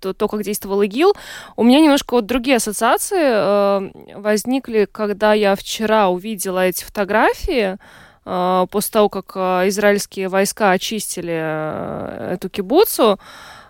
[0.00, 1.14] то, то, как действовал ИГИЛ.
[1.56, 7.76] У меня немножко вот другие ассоциации возникли, когда я вчера увидела эти фотографии,
[8.24, 13.18] после того, как э, израильские войска очистили э, эту кибуцу,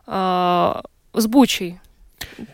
[0.06, 1.78] с Бучей.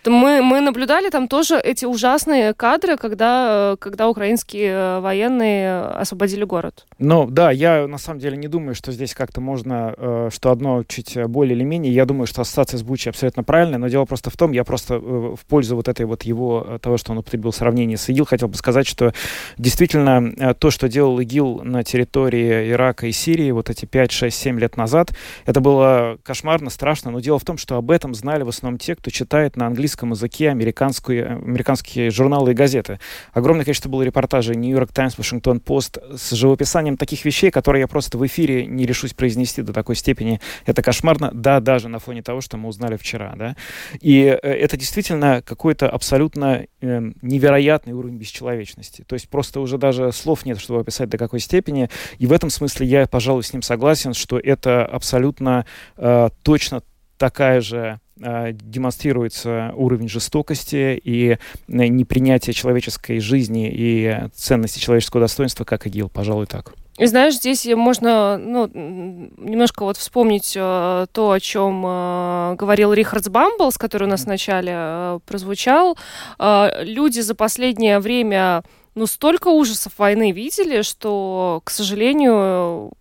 [0.05, 6.87] Мы, мы наблюдали там тоже эти ужасные кадры, когда, когда украинские э, военные освободили город.
[6.99, 10.85] Ну да, я на самом деле не думаю, что здесь как-то можно, э, что одно
[10.85, 11.93] чуть более или менее.
[11.93, 14.95] Я думаю, что ассоциация с Бучей абсолютно правильная, но дело просто в том, я просто
[14.95, 18.49] э, в пользу вот этой вот его, того, что он употребил сравнение с ИГИЛ, хотел
[18.49, 19.13] бы сказать, что
[19.59, 24.61] действительно то, что делал ИГИЛ на территории Ирака и Сирии вот эти 5, 6, 7
[24.61, 25.13] лет назад,
[25.45, 28.95] это было кошмарно, страшно, но дело в том, что об этом знали в основном те,
[28.95, 33.01] кто читает на английском языке американские, американские журналы и газеты.
[33.33, 38.19] Огромное количество было репортажей Нью-Йорк Таймс, Вашингтон Пост с живописанием таких вещей, которые я просто
[38.19, 40.41] в эфире не решусь произнести до такой степени.
[40.65, 43.57] Это кошмарно, да, даже на фоне того, что мы узнали вчера, да.
[44.01, 49.05] И э, это действительно какой-то абсолютно э, невероятный уровень бесчеловечности.
[49.07, 51.89] То есть просто уже даже слов нет, чтобы описать до какой степени.
[52.19, 55.67] И в этом смысле я, пожалуй, с ним согласен, что это абсолютно
[55.97, 56.83] э, точно
[57.19, 65.87] такая же демонстрируется уровень жестокости и э, непринятие человеческой жизни и ценности человеческого достоинства, как
[65.87, 66.75] ИГИЛ, пожалуй, так.
[66.99, 73.29] И знаешь, здесь можно ну, немножко вот вспомнить э, то, о чем э, говорил Рихард
[73.29, 75.99] Бамблс, который у нас вначале э, прозвучал.
[76.39, 78.63] Э, люди за последнее время
[78.95, 82.93] ну, столько ужасов войны видели, что, к сожалению,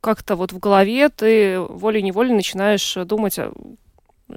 [0.00, 3.38] как-то вот в голове ты волей-неволей начинаешь думать,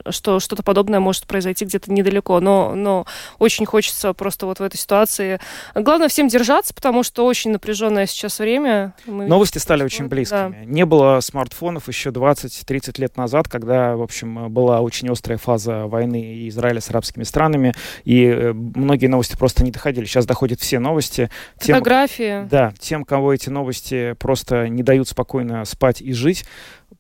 [0.09, 2.39] что что-то подобное может произойти где-то недалеко.
[2.39, 3.05] Но, но
[3.39, 5.39] очень хочется просто вот в этой ситуации...
[5.75, 8.93] Главное всем держаться, потому что очень напряженное сейчас время.
[9.05, 10.37] Мы Новости стали очень близкими.
[10.37, 10.65] Да.
[10.65, 16.47] Не было смартфонов еще 20-30 лет назад, когда, в общем, была очень острая фаза войны
[16.49, 17.73] Израиля с арабскими странами,
[18.03, 20.05] и э, многие новости просто не доходили.
[20.05, 21.29] Сейчас доходят все новости.
[21.59, 22.47] Тем, Фотографии.
[22.49, 26.45] Да, тем, кого эти новости просто не дают спокойно спать и жить,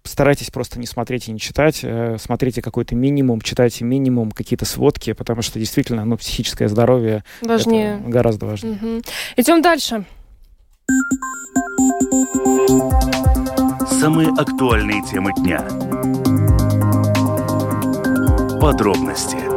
[0.03, 5.13] старайтесь просто не смотреть и не читать, э, смотрите какой-то минимум, читайте минимум, какие-то сводки,
[5.13, 7.97] потому что действительно, ну, психическое здоровье важнее.
[8.05, 8.75] гораздо важнее.
[8.75, 9.01] Угу.
[9.37, 10.05] Идем дальше.
[13.99, 15.59] Самые актуальные темы дня.
[18.61, 19.56] Подробности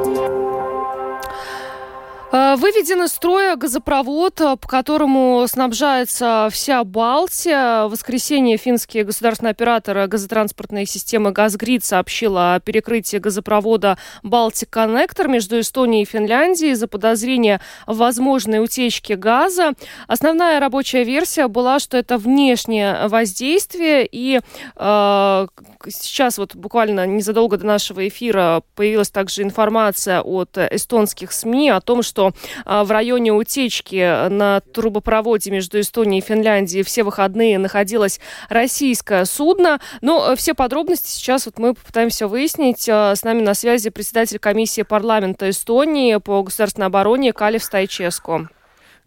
[2.32, 7.86] выведен из строя газопровод, э, по которому снабжается вся Балтия.
[7.86, 15.58] В воскресенье финский государственный оператор газотранспортной системы «Газгрид» сообщил о перекрытии газопровода «Балтик Коннектор» между
[15.58, 19.72] Эстонией и Финляндией из-за подозрения в возможной утечке газа.
[20.06, 24.08] Основная рабочая версия была, что это внешнее воздействие.
[24.10, 24.40] И
[24.76, 25.46] э,
[25.88, 32.02] сейчас вот буквально незадолго до нашего эфира появилась также информация от эстонских СМИ о том,
[32.02, 32.32] что
[32.64, 39.80] а, в районе утечки на трубопроводе между Эстонией и Финляндией все выходные находилось российское судно.
[40.00, 42.88] Но э, все подробности сейчас вот мы попытаемся выяснить.
[42.88, 48.48] А, с нами на связи председатель комиссии парламента Эстонии по государственной обороне Калев Стайческо.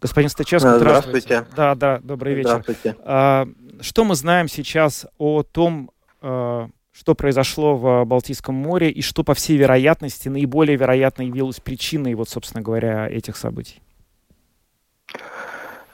[0.00, 1.26] Господин Стаческо, здравствуйте.
[1.26, 1.56] здравствуйте.
[1.56, 2.62] Да, да, добрый вечер.
[2.62, 2.96] Здравствуйте.
[3.04, 3.46] А,
[3.80, 5.90] что мы знаем сейчас о том,
[6.24, 12.28] что произошло в Балтийском море и что, по всей вероятности, наиболее вероятно явилось причиной, вот,
[12.28, 13.82] собственно говоря, этих событий?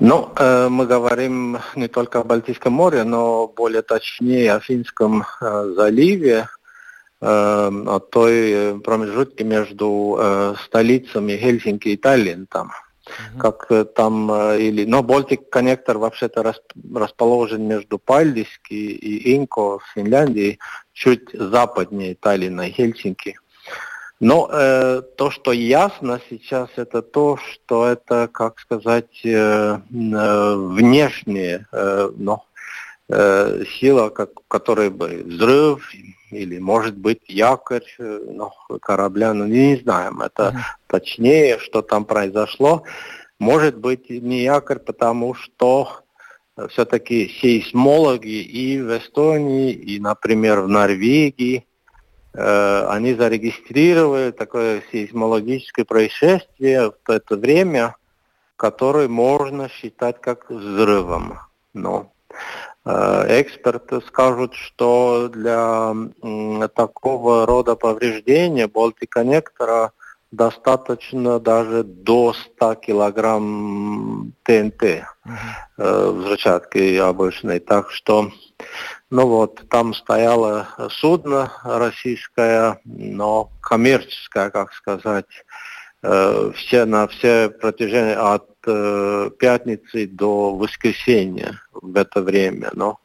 [0.01, 5.73] Ну, э, мы говорим не только о Балтийском море, но более точнее о Финском э,
[5.77, 6.49] заливе,
[7.21, 12.73] э, о той э, промежутке между э, столицами Хельсинки и Таллин там.
[13.11, 13.39] Mm-hmm.
[13.39, 16.61] Как э, там э, или, но Балтик коннектор вообще-то рас,
[16.95, 20.59] расположен между Пальдиски и Инко в Финляндии,
[20.93, 23.37] чуть западнее Таллина и Хельсинки.
[24.21, 32.11] Но э, то, что ясно сейчас, это то, что это, как сказать, э, внешняя э,
[32.17, 32.45] но,
[33.11, 35.91] э, сила, как, которая бы взрыв
[36.31, 38.51] или, может быть, якорь э, ну,
[38.81, 40.21] корабля, ну, не знаем.
[40.21, 40.61] Это mm-hmm.
[40.87, 42.85] точнее, что там произошло.
[43.39, 46.03] Может быть, не якорь, потому что
[46.69, 51.67] все-таки сейсмологи и в Эстонии, и, например, в Норвегии–
[52.33, 57.97] Э, они зарегистрировали такое сейсмологическое происшествие в это время,
[58.57, 61.41] которое можно считать как взрывом.
[61.75, 62.20] Но э,
[62.85, 65.95] эксперты скажут, что для
[66.75, 69.93] такого рода повреждения болти-коннектора
[70.31, 75.05] достаточно даже до 100 килограмм ТНТ э,
[75.77, 77.59] взрывчатки обычной.
[77.59, 78.31] Так что
[79.11, 85.27] ну вот, там стояло судно российское, но коммерческое, как сказать,
[86.03, 92.71] э, все на все протяжении от э, пятницы до воскресенья в это время.
[92.75, 93.01] Но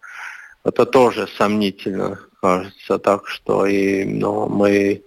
[0.63, 2.99] это тоже сомнительно, кажется.
[2.99, 5.03] Так что и ну, мы,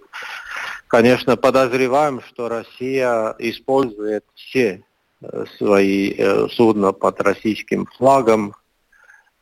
[0.87, 4.83] конечно, подозреваем, что Россия использует все
[5.21, 8.55] э, свои э, судна под российским флагом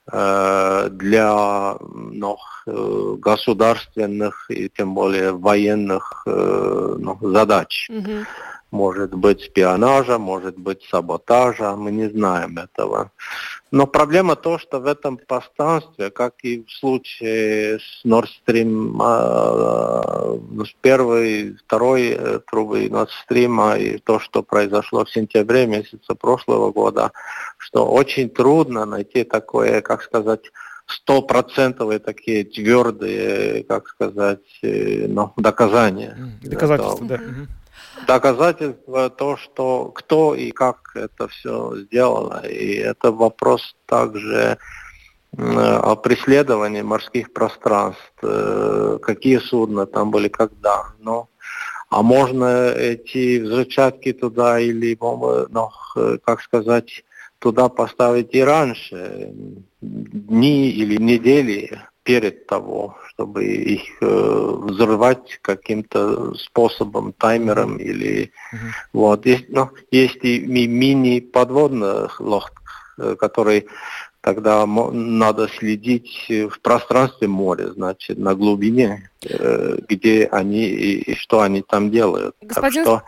[0.10, 7.90] Э, для ну, государственных и тем более военных ну, задач.
[7.90, 8.26] Mm-hmm.
[8.72, 13.12] Может быть шпионажа, может быть саботажа, мы не знаем этого.
[13.72, 20.66] Но проблема то, что в этом пространстве, как и в случае с Nord Stream, э,
[20.66, 26.72] с первой, второй э, трубы Nord Stream, и то, что произошло в сентябре месяца прошлого
[26.74, 27.14] года,
[27.58, 30.52] что очень трудно найти такое, как сказать,
[30.88, 36.18] стопроцентовые такие твердые, как сказать, э, ну, доказания.
[36.42, 37.20] Доказательства, да
[38.06, 42.46] доказательство то, что кто и как это все сделало.
[42.48, 44.58] И это вопрос также
[45.38, 50.94] о преследовании морских пространств, э, какие судна там были, когда.
[51.00, 51.30] Но,
[51.90, 55.70] а можно эти взрывчатки туда или бомбы, ну,
[56.26, 57.04] как сказать,
[57.40, 59.32] туда поставить и раньше,
[59.82, 68.58] дни или недели перед того, чтобы их э, взрывать каким-то способом, таймером или mm-hmm.
[68.94, 69.26] вот.
[69.26, 72.54] Есть, ну, есть и мини подводный лох,
[72.98, 73.68] э, который
[74.22, 81.42] тогда надо следить в пространстве моря, значит, на глубине, э, где они и, и что
[81.42, 82.36] они там делают.
[82.42, 82.86] Господин...
[82.86, 83.04] Так что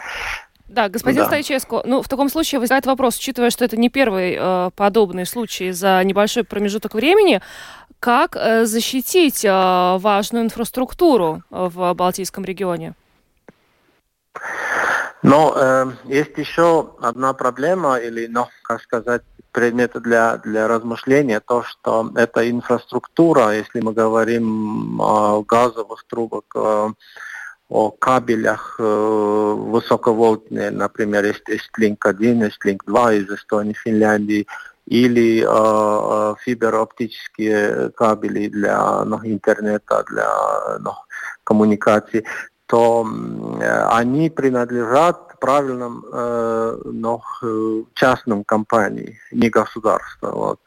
[0.70, 1.26] да, господин да.
[1.26, 5.72] Стайческо, ну, в таком случае возникает вопрос, учитывая, что это не первый э, подобный случай
[5.72, 7.42] за небольшой промежуток времени,
[8.00, 12.94] как э, защитить э, важную инфраструктуру в Балтийском регионе?
[15.22, 19.22] Но э, есть еще одна проблема, или, ну, как сказать,
[19.52, 26.90] предмет для, для размышления, то, что эта инфраструктура, если мы говорим о газовых трубах, э,
[27.70, 34.48] о кабелях э, высоковольтные, например, есть, есть Link-1, есть Link-2 из Эстонии, Финляндии,
[34.90, 40.28] или э, э, фиберооптические кабели для ну, интернета, для
[40.80, 40.94] ну,
[41.44, 42.26] коммуникации,
[42.66, 47.22] то э, они принадлежат правильным э, ну,
[47.94, 50.28] частным компаниям, не государству.
[50.28, 50.60] Вот.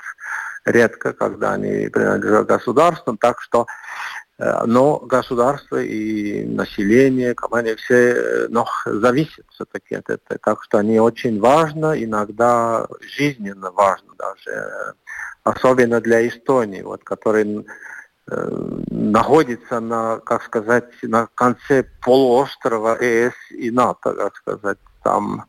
[0.64, 4.21] Редко, когда они принадлежат государствам, так что Э,
[4.66, 10.38] но государство и население, компания все э, но зависят все-таки от этого.
[10.42, 12.86] Так что они очень важны, иногда
[13.16, 14.94] жизненно важны даже,
[15.44, 17.64] особенно для Эстонии, вот, который
[18.30, 24.78] э, находится на, как сказать, на конце полуострова ЕС и НАТО, как сказать.
[25.04, 25.44] Там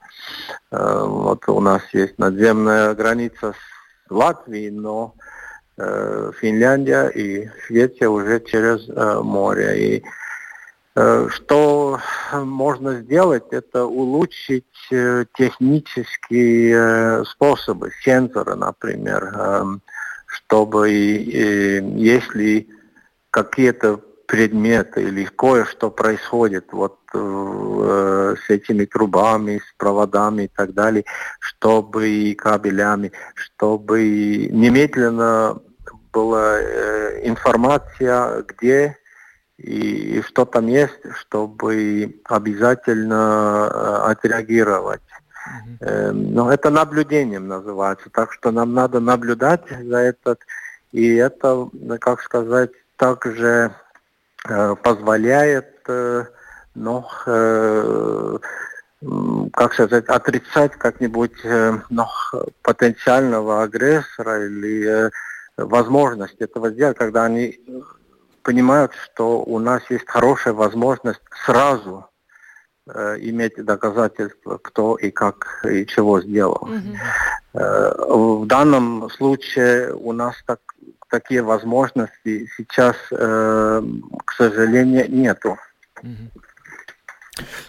[0.71, 5.19] э, вот у нас есть надземная граница с Латвией, но Э,
[5.75, 9.97] Финляндия и Швеция уже через э, море.
[9.97, 10.03] И
[10.95, 11.99] э, что
[12.33, 19.79] можно сделать, это улучшить технические способы, сенсоры, например,
[20.27, 22.67] чтобы если
[23.31, 31.03] какие-то предмет или кое-что происходит вот э, с этими трубами, с проводами и так далее,
[31.39, 35.59] чтобы и кабелями, чтобы немедленно
[36.11, 38.97] была э, информация, где
[39.57, 45.01] и, и что там есть, чтобы обязательно э, отреагировать.
[45.81, 46.11] Mm-hmm.
[46.11, 50.39] Но это наблюдением называется, так что нам надо наблюдать за этот,
[50.93, 51.69] и это,
[51.99, 53.75] как сказать, также
[54.43, 56.25] позволяет, э,
[56.75, 58.37] ну, э,
[59.53, 62.05] как сказать, отрицать как-нибудь э, ну,
[62.61, 65.09] потенциального агрессора или э,
[65.57, 67.59] возможность этого сделать, когда они
[68.43, 72.05] понимают, что у нас есть хорошая возможность сразу
[72.87, 76.67] э, иметь доказательства, кто и как и чего сделал.
[76.69, 76.97] Mm-hmm.
[77.53, 80.59] Э, в данном случае у нас так,
[81.13, 83.81] такие возможности сейчас, э,
[84.25, 85.57] к сожалению, нету.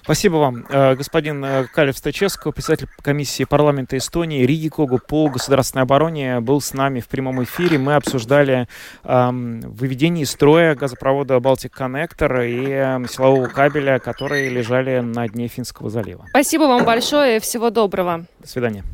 [0.03, 5.82] Спасибо вам, э, господин э, Калев Стаческо, председатель комиссии парламента Эстонии Риги Когу по государственной
[5.82, 7.78] обороне, был с нами в прямом эфире.
[7.78, 8.66] Мы обсуждали
[9.05, 15.49] эм, выведение из строя газопровода Балтик Коннектор и э, силового кабеля, которые лежали на дне
[15.49, 16.26] Финского залива.
[16.30, 18.24] Спасибо вам большое, всего доброго.
[18.40, 18.84] До свидания.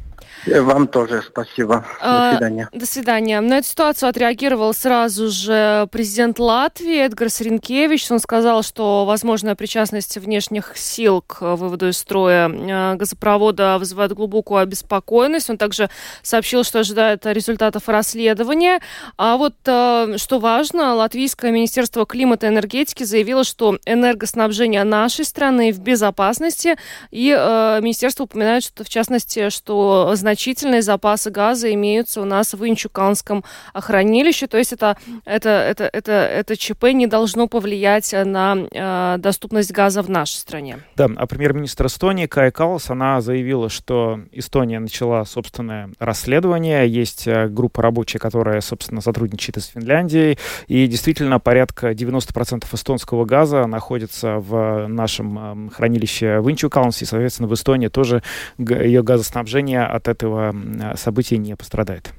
[0.47, 1.85] Вам тоже спасибо.
[2.03, 2.69] До свидания.
[2.73, 3.41] А, до свидания.
[3.41, 8.11] На эту ситуацию отреагировал сразу же президент Латвии Эдгар Саренкевич.
[8.11, 14.61] Он сказал, что возможная причастность внешних сил к выводу из строя э, газопровода вызывает глубокую
[14.61, 15.51] обеспокоенность.
[15.51, 15.91] Он также
[16.23, 18.81] сообщил, что ожидает результатов расследования.
[19.17, 25.73] А вот э, что важно, Латвийское министерство климата и энергетики заявило, что энергоснабжение нашей страны
[25.73, 26.77] в безопасности.
[27.11, 32.65] И э, министерство упоминает, что в частности, что значительные запасы газа имеются у нас в
[32.65, 33.43] Инчуканском
[33.75, 34.47] хранилище.
[34.47, 40.03] То есть это, это, это, это, это ЧП не должно повлиять на э, доступность газа
[40.03, 40.79] в нашей стране.
[40.95, 46.89] Да, а премьер-министр Эстонии Кай Калас, она заявила, что Эстония начала собственное расследование.
[46.89, 50.39] Есть э, группа рабочая, которая, собственно, сотрудничает с Финляндией.
[50.69, 57.05] И действительно, порядка 90% эстонского газа находится в нашем э, хранилище в Инчукалнсе.
[57.05, 58.23] И, соответственно, в Эстонии тоже
[58.59, 60.55] ее газоснабжение от этого этого
[60.97, 62.11] события не пострадает.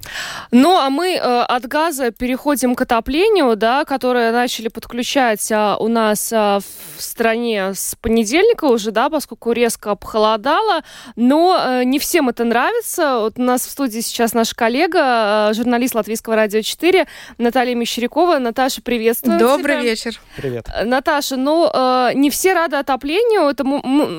[0.51, 5.87] Ну, а мы э, от газа переходим к отоплению, да, которое начали подключать а, у
[5.87, 10.83] нас а, в стране с понедельника уже, да, поскольку резко похолодало.
[11.15, 13.19] Но э, не всем это нравится.
[13.19, 17.05] Вот у нас в студии сейчас наш коллега, э, журналист Латвийского радио 4,
[17.37, 18.39] Наталья Мещерякова.
[18.39, 19.81] Наташа, приветствую Добрый тебя.
[19.81, 20.21] вечер.
[20.35, 20.67] Привет.
[20.83, 23.49] Наташа, ну, э, не все рады отоплению.
[23.49, 23.63] Это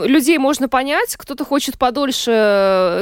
[0.06, 1.16] людей можно понять.
[1.16, 2.30] Кто-то хочет подольше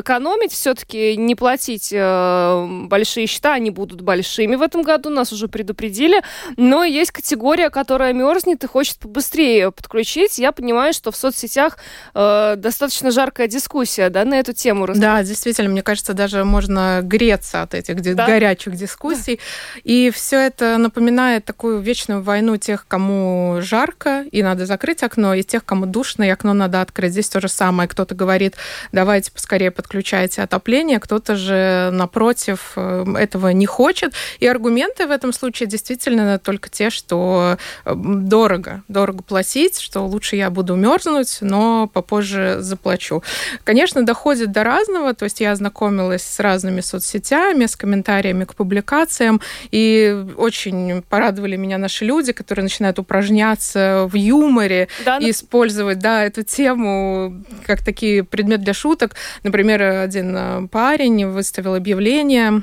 [0.00, 5.48] экономить, все-таки не платить э, большие счета, они будут большими в этом году, нас уже
[5.48, 6.22] предупредили.
[6.56, 10.38] Но есть категория, которая мерзнет и хочет побыстрее подключить.
[10.38, 11.78] Я понимаю, что в соцсетях
[12.14, 14.86] э, достаточно жаркая дискуссия да, на эту тему.
[14.94, 18.26] Да, действительно, мне кажется, даже можно греться от этих да?
[18.26, 19.40] горячих дискуссий.
[19.74, 19.80] Да.
[19.82, 25.42] И все это напоминает такую вечную войну тех, кому жарко, и надо закрыть окно, и
[25.42, 27.10] тех, кому душно, и окно надо открыть.
[27.10, 27.88] Здесь то же самое.
[27.88, 28.54] Кто-то говорит,
[28.92, 30.59] давайте поскорее подключайте отопление,
[31.00, 34.12] кто-то же, напротив, э, этого не хочет.
[34.38, 40.36] И аргументы в этом случае действительно только те, что э, дорого, дорого платить, что лучше
[40.36, 43.22] я буду мерзнуть, но попозже заплачу.
[43.64, 49.40] Конечно, доходит до разного, то есть я ознакомилась с разными соцсетями, с комментариями к публикациям,
[49.70, 56.24] и очень порадовали меня наши люди, которые начинают упражняться в юморе да, и использовать да,
[56.24, 59.14] эту тему как такие предмет для шуток.
[59.42, 62.62] Например, один э, парень выставил объявление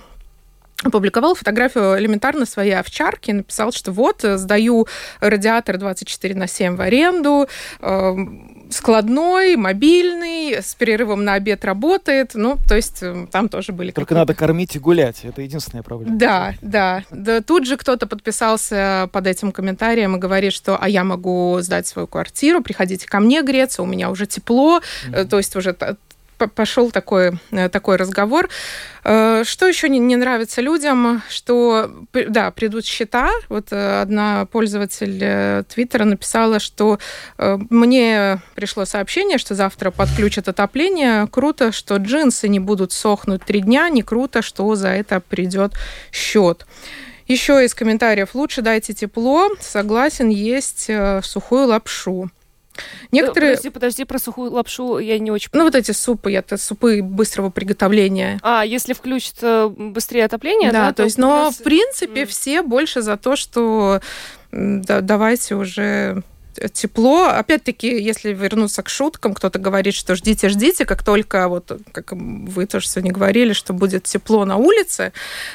[0.84, 4.88] опубликовал фотографию элементарно своей овчарки, написал, что вот, сдаю
[5.20, 7.48] радиатор 24 на 7 в аренду,
[7.82, 8.16] э,
[8.70, 12.32] складной, мобильный, с перерывом на обед работает.
[12.36, 13.92] Ну, то есть э, там тоже были...
[13.92, 15.22] Только надо кормить и гулять.
[15.24, 16.16] Это единственная проблема.
[16.16, 17.04] Да, да.
[17.10, 17.42] да.
[17.42, 22.08] Тут же кто-то подписался под этим комментарием и говорит, что а я могу сдать свою
[22.08, 24.82] квартиру, приходите ко мне греться, у меня уже тепло.
[25.10, 25.26] Mm-hmm.
[25.26, 25.74] То есть уже
[26.38, 28.50] пошел такой, э, такой разговор.
[29.04, 33.32] Э, что еще не, нравится людям, что, да, придут счета.
[33.50, 37.00] Вот э, одна пользователь Твиттера написала, что
[37.38, 41.28] мне пришло сообщение, что завтра подключат отопление.
[41.28, 43.90] Круто, что джинсы не будут сохнуть три дня.
[43.90, 45.74] Не круто, что за это придет
[46.12, 46.66] счет.
[47.28, 49.50] Еще из комментариев лучше дайте тепло.
[49.60, 50.90] Согласен, есть
[51.24, 52.30] сухую лапшу.
[53.11, 53.51] Некоторые...
[53.51, 55.49] Подожди, подожди, про сухую лапшу я не очень...
[55.53, 58.39] Ну, вот эти супы, это супы быстрого приготовления.
[58.43, 60.88] А, если включат быстрее отопление, да?
[60.88, 61.55] Да, то, то есть, но, нас...
[61.55, 62.25] в принципе, mm.
[62.25, 64.01] все больше за то, что
[64.51, 66.23] давайте уже
[66.73, 67.25] тепло.
[67.25, 72.65] Опять-таки, если вернуться к шуткам, кто-то говорит, что ждите, ждите, как только, вот как вы
[72.65, 75.13] тоже сегодня говорили, что будет тепло на улице,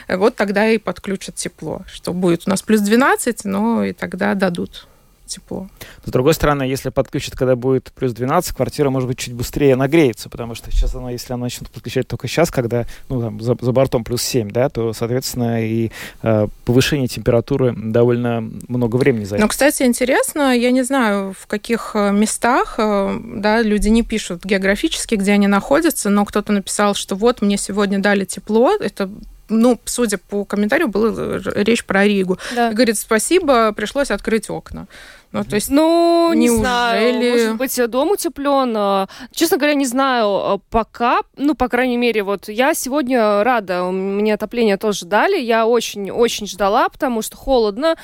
[0.09, 1.83] вот тогда и подключат тепло.
[1.93, 4.87] Что будет у нас плюс 12, но и тогда дадут
[5.33, 5.69] тепло.
[6.05, 10.29] С другой стороны, если подключат, когда будет плюс 12, квартира, может быть, чуть быстрее нагреется,
[10.29, 13.73] потому что сейчас она, если она начнет подключать только сейчас, когда ну, там, за, за
[13.73, 15.91] бортом плюс 7, да, то, соответственно, и
[16.23, 19.43] э, повышение температуры довольно много времени займет.
[19.43, 24.45] Но, кстати, интересно, я не знаю, в каких э, местах, э, да, люди не пишут
[24.45, 29.11] географически, где они находятся, но кто-то написал, что вот мне сегодня дали тепло, это
[29.53, 32.39] ну, судя по комментарию, была речь про Ригу.
[32.55, 32.73] Да.
[32.73, 34.87] Говорит, спасибо, пришлось открыть окна.
[35.33, 39.09] Ну, то есть, ну, не знаю, может быть, дом утеплен.
[39.33, 41.21] Честно говоря, не знаю а, пока.
[41.37, 43.85] Ну, по крайней мере, вот я сегодня рада.
[43.85, 45.41] Мне отопление тоже дали.
[45.41, 47.97] Я очень-очень ждала, потому что холодно.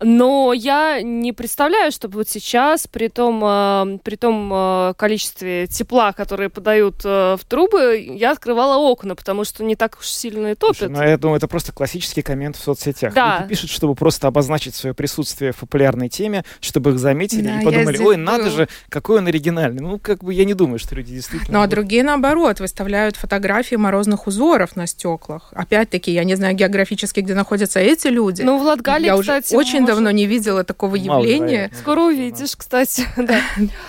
[0.00, 6.12] Но я не представляю, чтобы вот сейчас, при том, а, при том а, количестве тепла,
[6.12, 10.76] которое подают в трубы, я открывала окна, потому что не так уж сильно и топит.
[10.78, 13.14] Слушай, ну, я думаю, это просто классический коммент в соцсетях.
[13.14, 13.38] Да.
[13.38, 17.64] Люди пишут, чтобы просто обозначить свое присутствие в популярной теме, чтобы их заметили да, и
[17.64, 19.80] подумали, ой, надо же, какой он оригинальный.
[19.80, 21.58] Ну, как бы я не думаю, что люди действительно...
[21.58, 25.52] Ну, а другие, наоборот, выставляют фотографии морозных узоров на стеклах.
[25.54, 28.42] Опять-таки, я не знаю географически, где находятся эти люди.
[28.42, 29.86] Ну, в Латгалии, я кстати, уже очень может...
[29.86, 31.46] давно не видела такого Мало явления.
[31.46, 31.78] Вероятно.
[31.78, 33.06] Скоро увидишь, кстати.
[33.16, 33.38] да.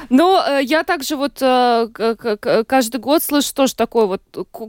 [0.09, 1.87] Но э, я также вот э,
[2.67, 4.21] каждый год слышу тоже такой вот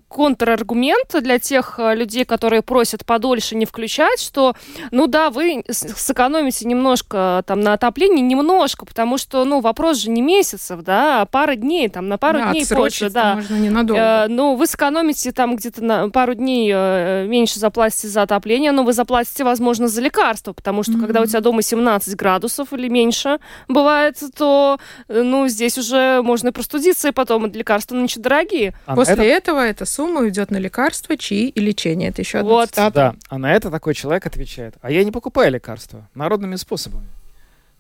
[0.09, 4.55] контраргумент для тех э, людей, которые просят подольше не включать, что,
[4.91, 10.23] ну да, вы сэкономите немножко там на отоплении, немножко, потому что, ну, вопрос же не
[10.23, 13.37] месяцев, да, а пара дней, там, на пару да, дней позже, да.
[13.37, 14.03] можно ненадолго.
[14.03, 18.85] Э, ну, вы сэкономите там где-то на пару дней э, меньше заплатите за отопление, но
[18.85, 21.01] вы заплатите, возможно, за лекарства, потому что, mm-hmm.
[21.01, 23.39] когда у тебя дома 17 градусов или меньше
[23.69, 24.79] бывает, то,
[25.09, 28.75] э, ну, здесь уже можно и простудиться, и потом лекарства нынче дорогие.
[28.87, 29.23] А После это...
[29.23, 32.11] этого эта сумма уйдет на лекарства, чаи и лечение.
[32.11, 32.69] Это еще одна вот.
[32.69, 32.95] цитата.
[32.95, 37.07] Да, а на это такой человек отвечает, а я не покупаю лекарства народными способами.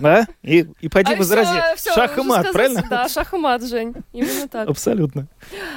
[0.00, 0.26] Да?
[0.42, 1.76] И, и поди а возрази.
[1.76, 2.84] Все, шах и мат, правильно?
[2.88, 3.94] Да, шах и мат, Жень.
[4.12, 4.68] Именно так.
[4.68, 5.26] Абсолютно.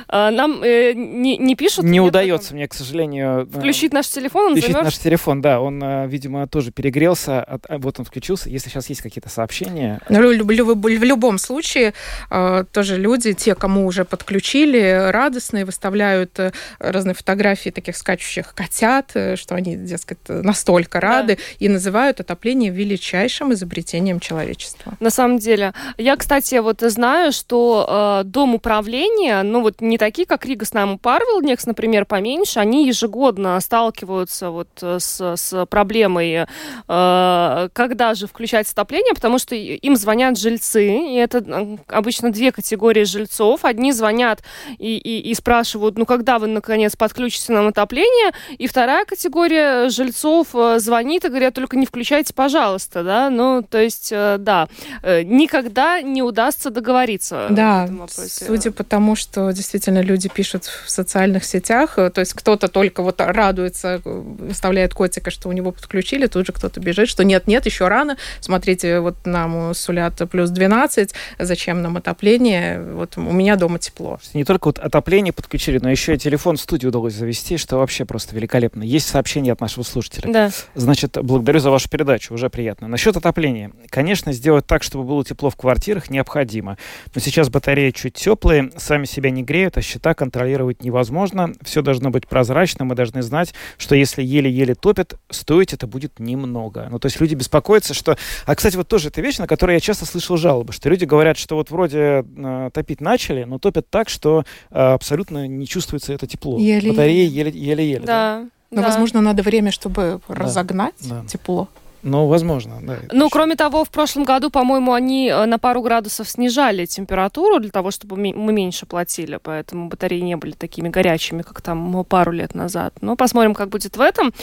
[0.07, 1.85] А, нам э, не, не пишут?
[1.85, 3.47] Не удается мне, к сожалению...
[3.51, 4.85] Э, включить наш телефон, он Включить замерз?
[4.85, 5.61] наш телефон, да.
[5.61, 7.43] Он, э, видимо, тоже перегрелся.
[7.43, 8.49] От, а, вот он включился.
[8.49, 10.01] Если сейчас есть какие-то сообщения...
[10.09, 11.93] Ну, в любом случае,
[12.29, 16.39] э, тоже люди, те, кому уже подключили, радостные, выставляют
[16.79, 21.41] разные фотографии таких скачущих котят, что они, дескать, настолько рады, да.
[21.59, 24.93] и называют отопление величайшим изобретением спасением человечества.
[24.99, 25.73] На самом деле.
[25.97, 30.73] Я, кстати, вот знаю, что э, дом управления, ну вот не такие, как Рига с
[30.73, 36.45] нами Парвелнекс, например, поменьше, они ежегодно сталкиваются вот с, с проблемой,
[36.87, 41.43] э, когда же включать отопление, потому что им звонят жильцы, и это
[41.87, 43.65] обычно две категории жильцов.
[43.65, 44.43] Одни звонят
[44.77, 50.49] и, и, и спрашивают, ну когда вы наконец подключите нам отопление, и вторая категория жильцов
[50.53, 54.67] э, звонит и говорят, только не включайте, пожалуйста, да, ну то есть, э, да,
[55.03, 57.47] э, никогда не удастся договориться.
[57.49, 62.67] Да, судя по тому, что действительно люди пишут в социальных сетях, э, то есть кто-то
[62.67, 67.65] только вот радуется, выставляет котика, что у него подключили, тут же кто-то бежит, что нет-нет,
[67.65, 73.79] еще рано, смотрите, вот нам сулят плюс 12, зачем нам отопление, вот у меня дома
[73.79, 74.19] тепло.
[74.33, 78.05] Не только вот отопление подключили, но еще и телефон в студию удалось завести, что вообще
[78.05, 78.83] просто великолепно.
[78.83, 80.31] Есть сообщение от нашего слушателя.
[80.31, 80.51] Да.
[80.75, 82.87] Значит, благодарю за вашу передачу, уже приятно.
[82.87, 83.68] Насчет отопления.
[83.89, 86.77] Конечно, сделать так, чтобы было тепло в квартирах, необходимо.
[87.13, 91.53] Но сейчас батареи чуть теплые, сами себя не греют, а счета контролировать невозможно.
[91.61, 92.85] Все должно быть прозрачно.
[92.85, 96.87] Мы должны знать, что если еле-еле топят, стоить это будет немного.
[96.89, 98.17] Ну, то есть люди беспокоятся, что...
[98.45, 101.37] А, кстати, вот тоже это вещь, на которую я часто слышал жалобы, что люди говорят,
[101.37, 106.27] что вот вроде э, топить начали, но топят так, что э, абсолютно не чувствуется это
[106.27, 106.57] тепло.
[106.57, 106.91] Еле-еле.
[106.91, 108.05] Батареи еле-еле.
[108.05, 108.45] Да.
[108.71, 108.87] Но, да.
[108.87, 110.35] возможно, надо время, чтобы да.
[110.35, 111.23] разогнать да.
[111.27, 111.67] тепло.
[112.03, 112.97] Ну, возможно, да.
[113.11, 117.71] Ну, кроме того, в прошлом году, по-моему, они э, на пару градусов снижали температуру для
[117.71, 122.55] того, чтобы мы меньше платили, поэтому батареи не были такими горячими, как там пару лет
[122.55, 122.93] назад.
[123.01, 124.33] Ну, посмотрим, как будет в этом.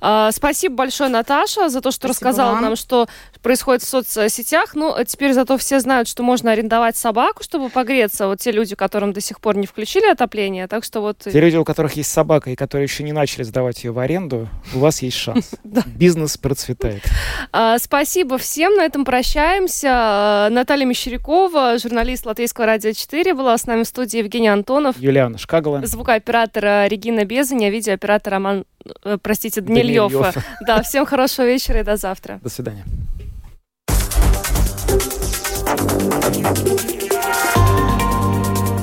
[0.00, 2.62] А, спасибо большое, Наташа, за то, что Спасибо рассказала вам.
[2.62, 3.08] нам, что
[3.42, 4.74] происходит в соцсетях.
[4.74, 8.26] Ну, а теперь зато все знают, что можно арендовать собаку, чтобы погреться.
[8.26, 11.18] Вот те люди, которым до сих пор не включили отопление, так что вот...
[11.18, 14.48] Те люди, у которых есть собака и которые еще не начали сдавать ее в аренду,
[14.74, 15.50] у вас есть шанс.
[15.86, 17.03] Бизнес процветает.
[17.52, 18.74] А, спасибо всем.
[18.74, 19.88] На этом прощаемся.
[19.90, 24.98] А, Наталья Мещерякова, журналист Латвийского радио 4, была с нами в студии Евгений Антонов.
[24.98, 25.84] Юлиана Шкагала.
[25.86, 28.64] Звукооператор Регина Безаня, видеооператор Роман,
[29.04, 30.12] э, простите, Данильев.
[30.66, 32.40] Да, всем хорошего вечера и до завтра.
[32.42, 32.84] До свидания.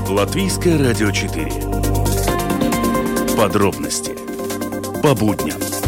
[0.09, 1.51] Латвийское радио 4.
[3.37, 4.11] Подробности
[5.01, 5.80] по будням.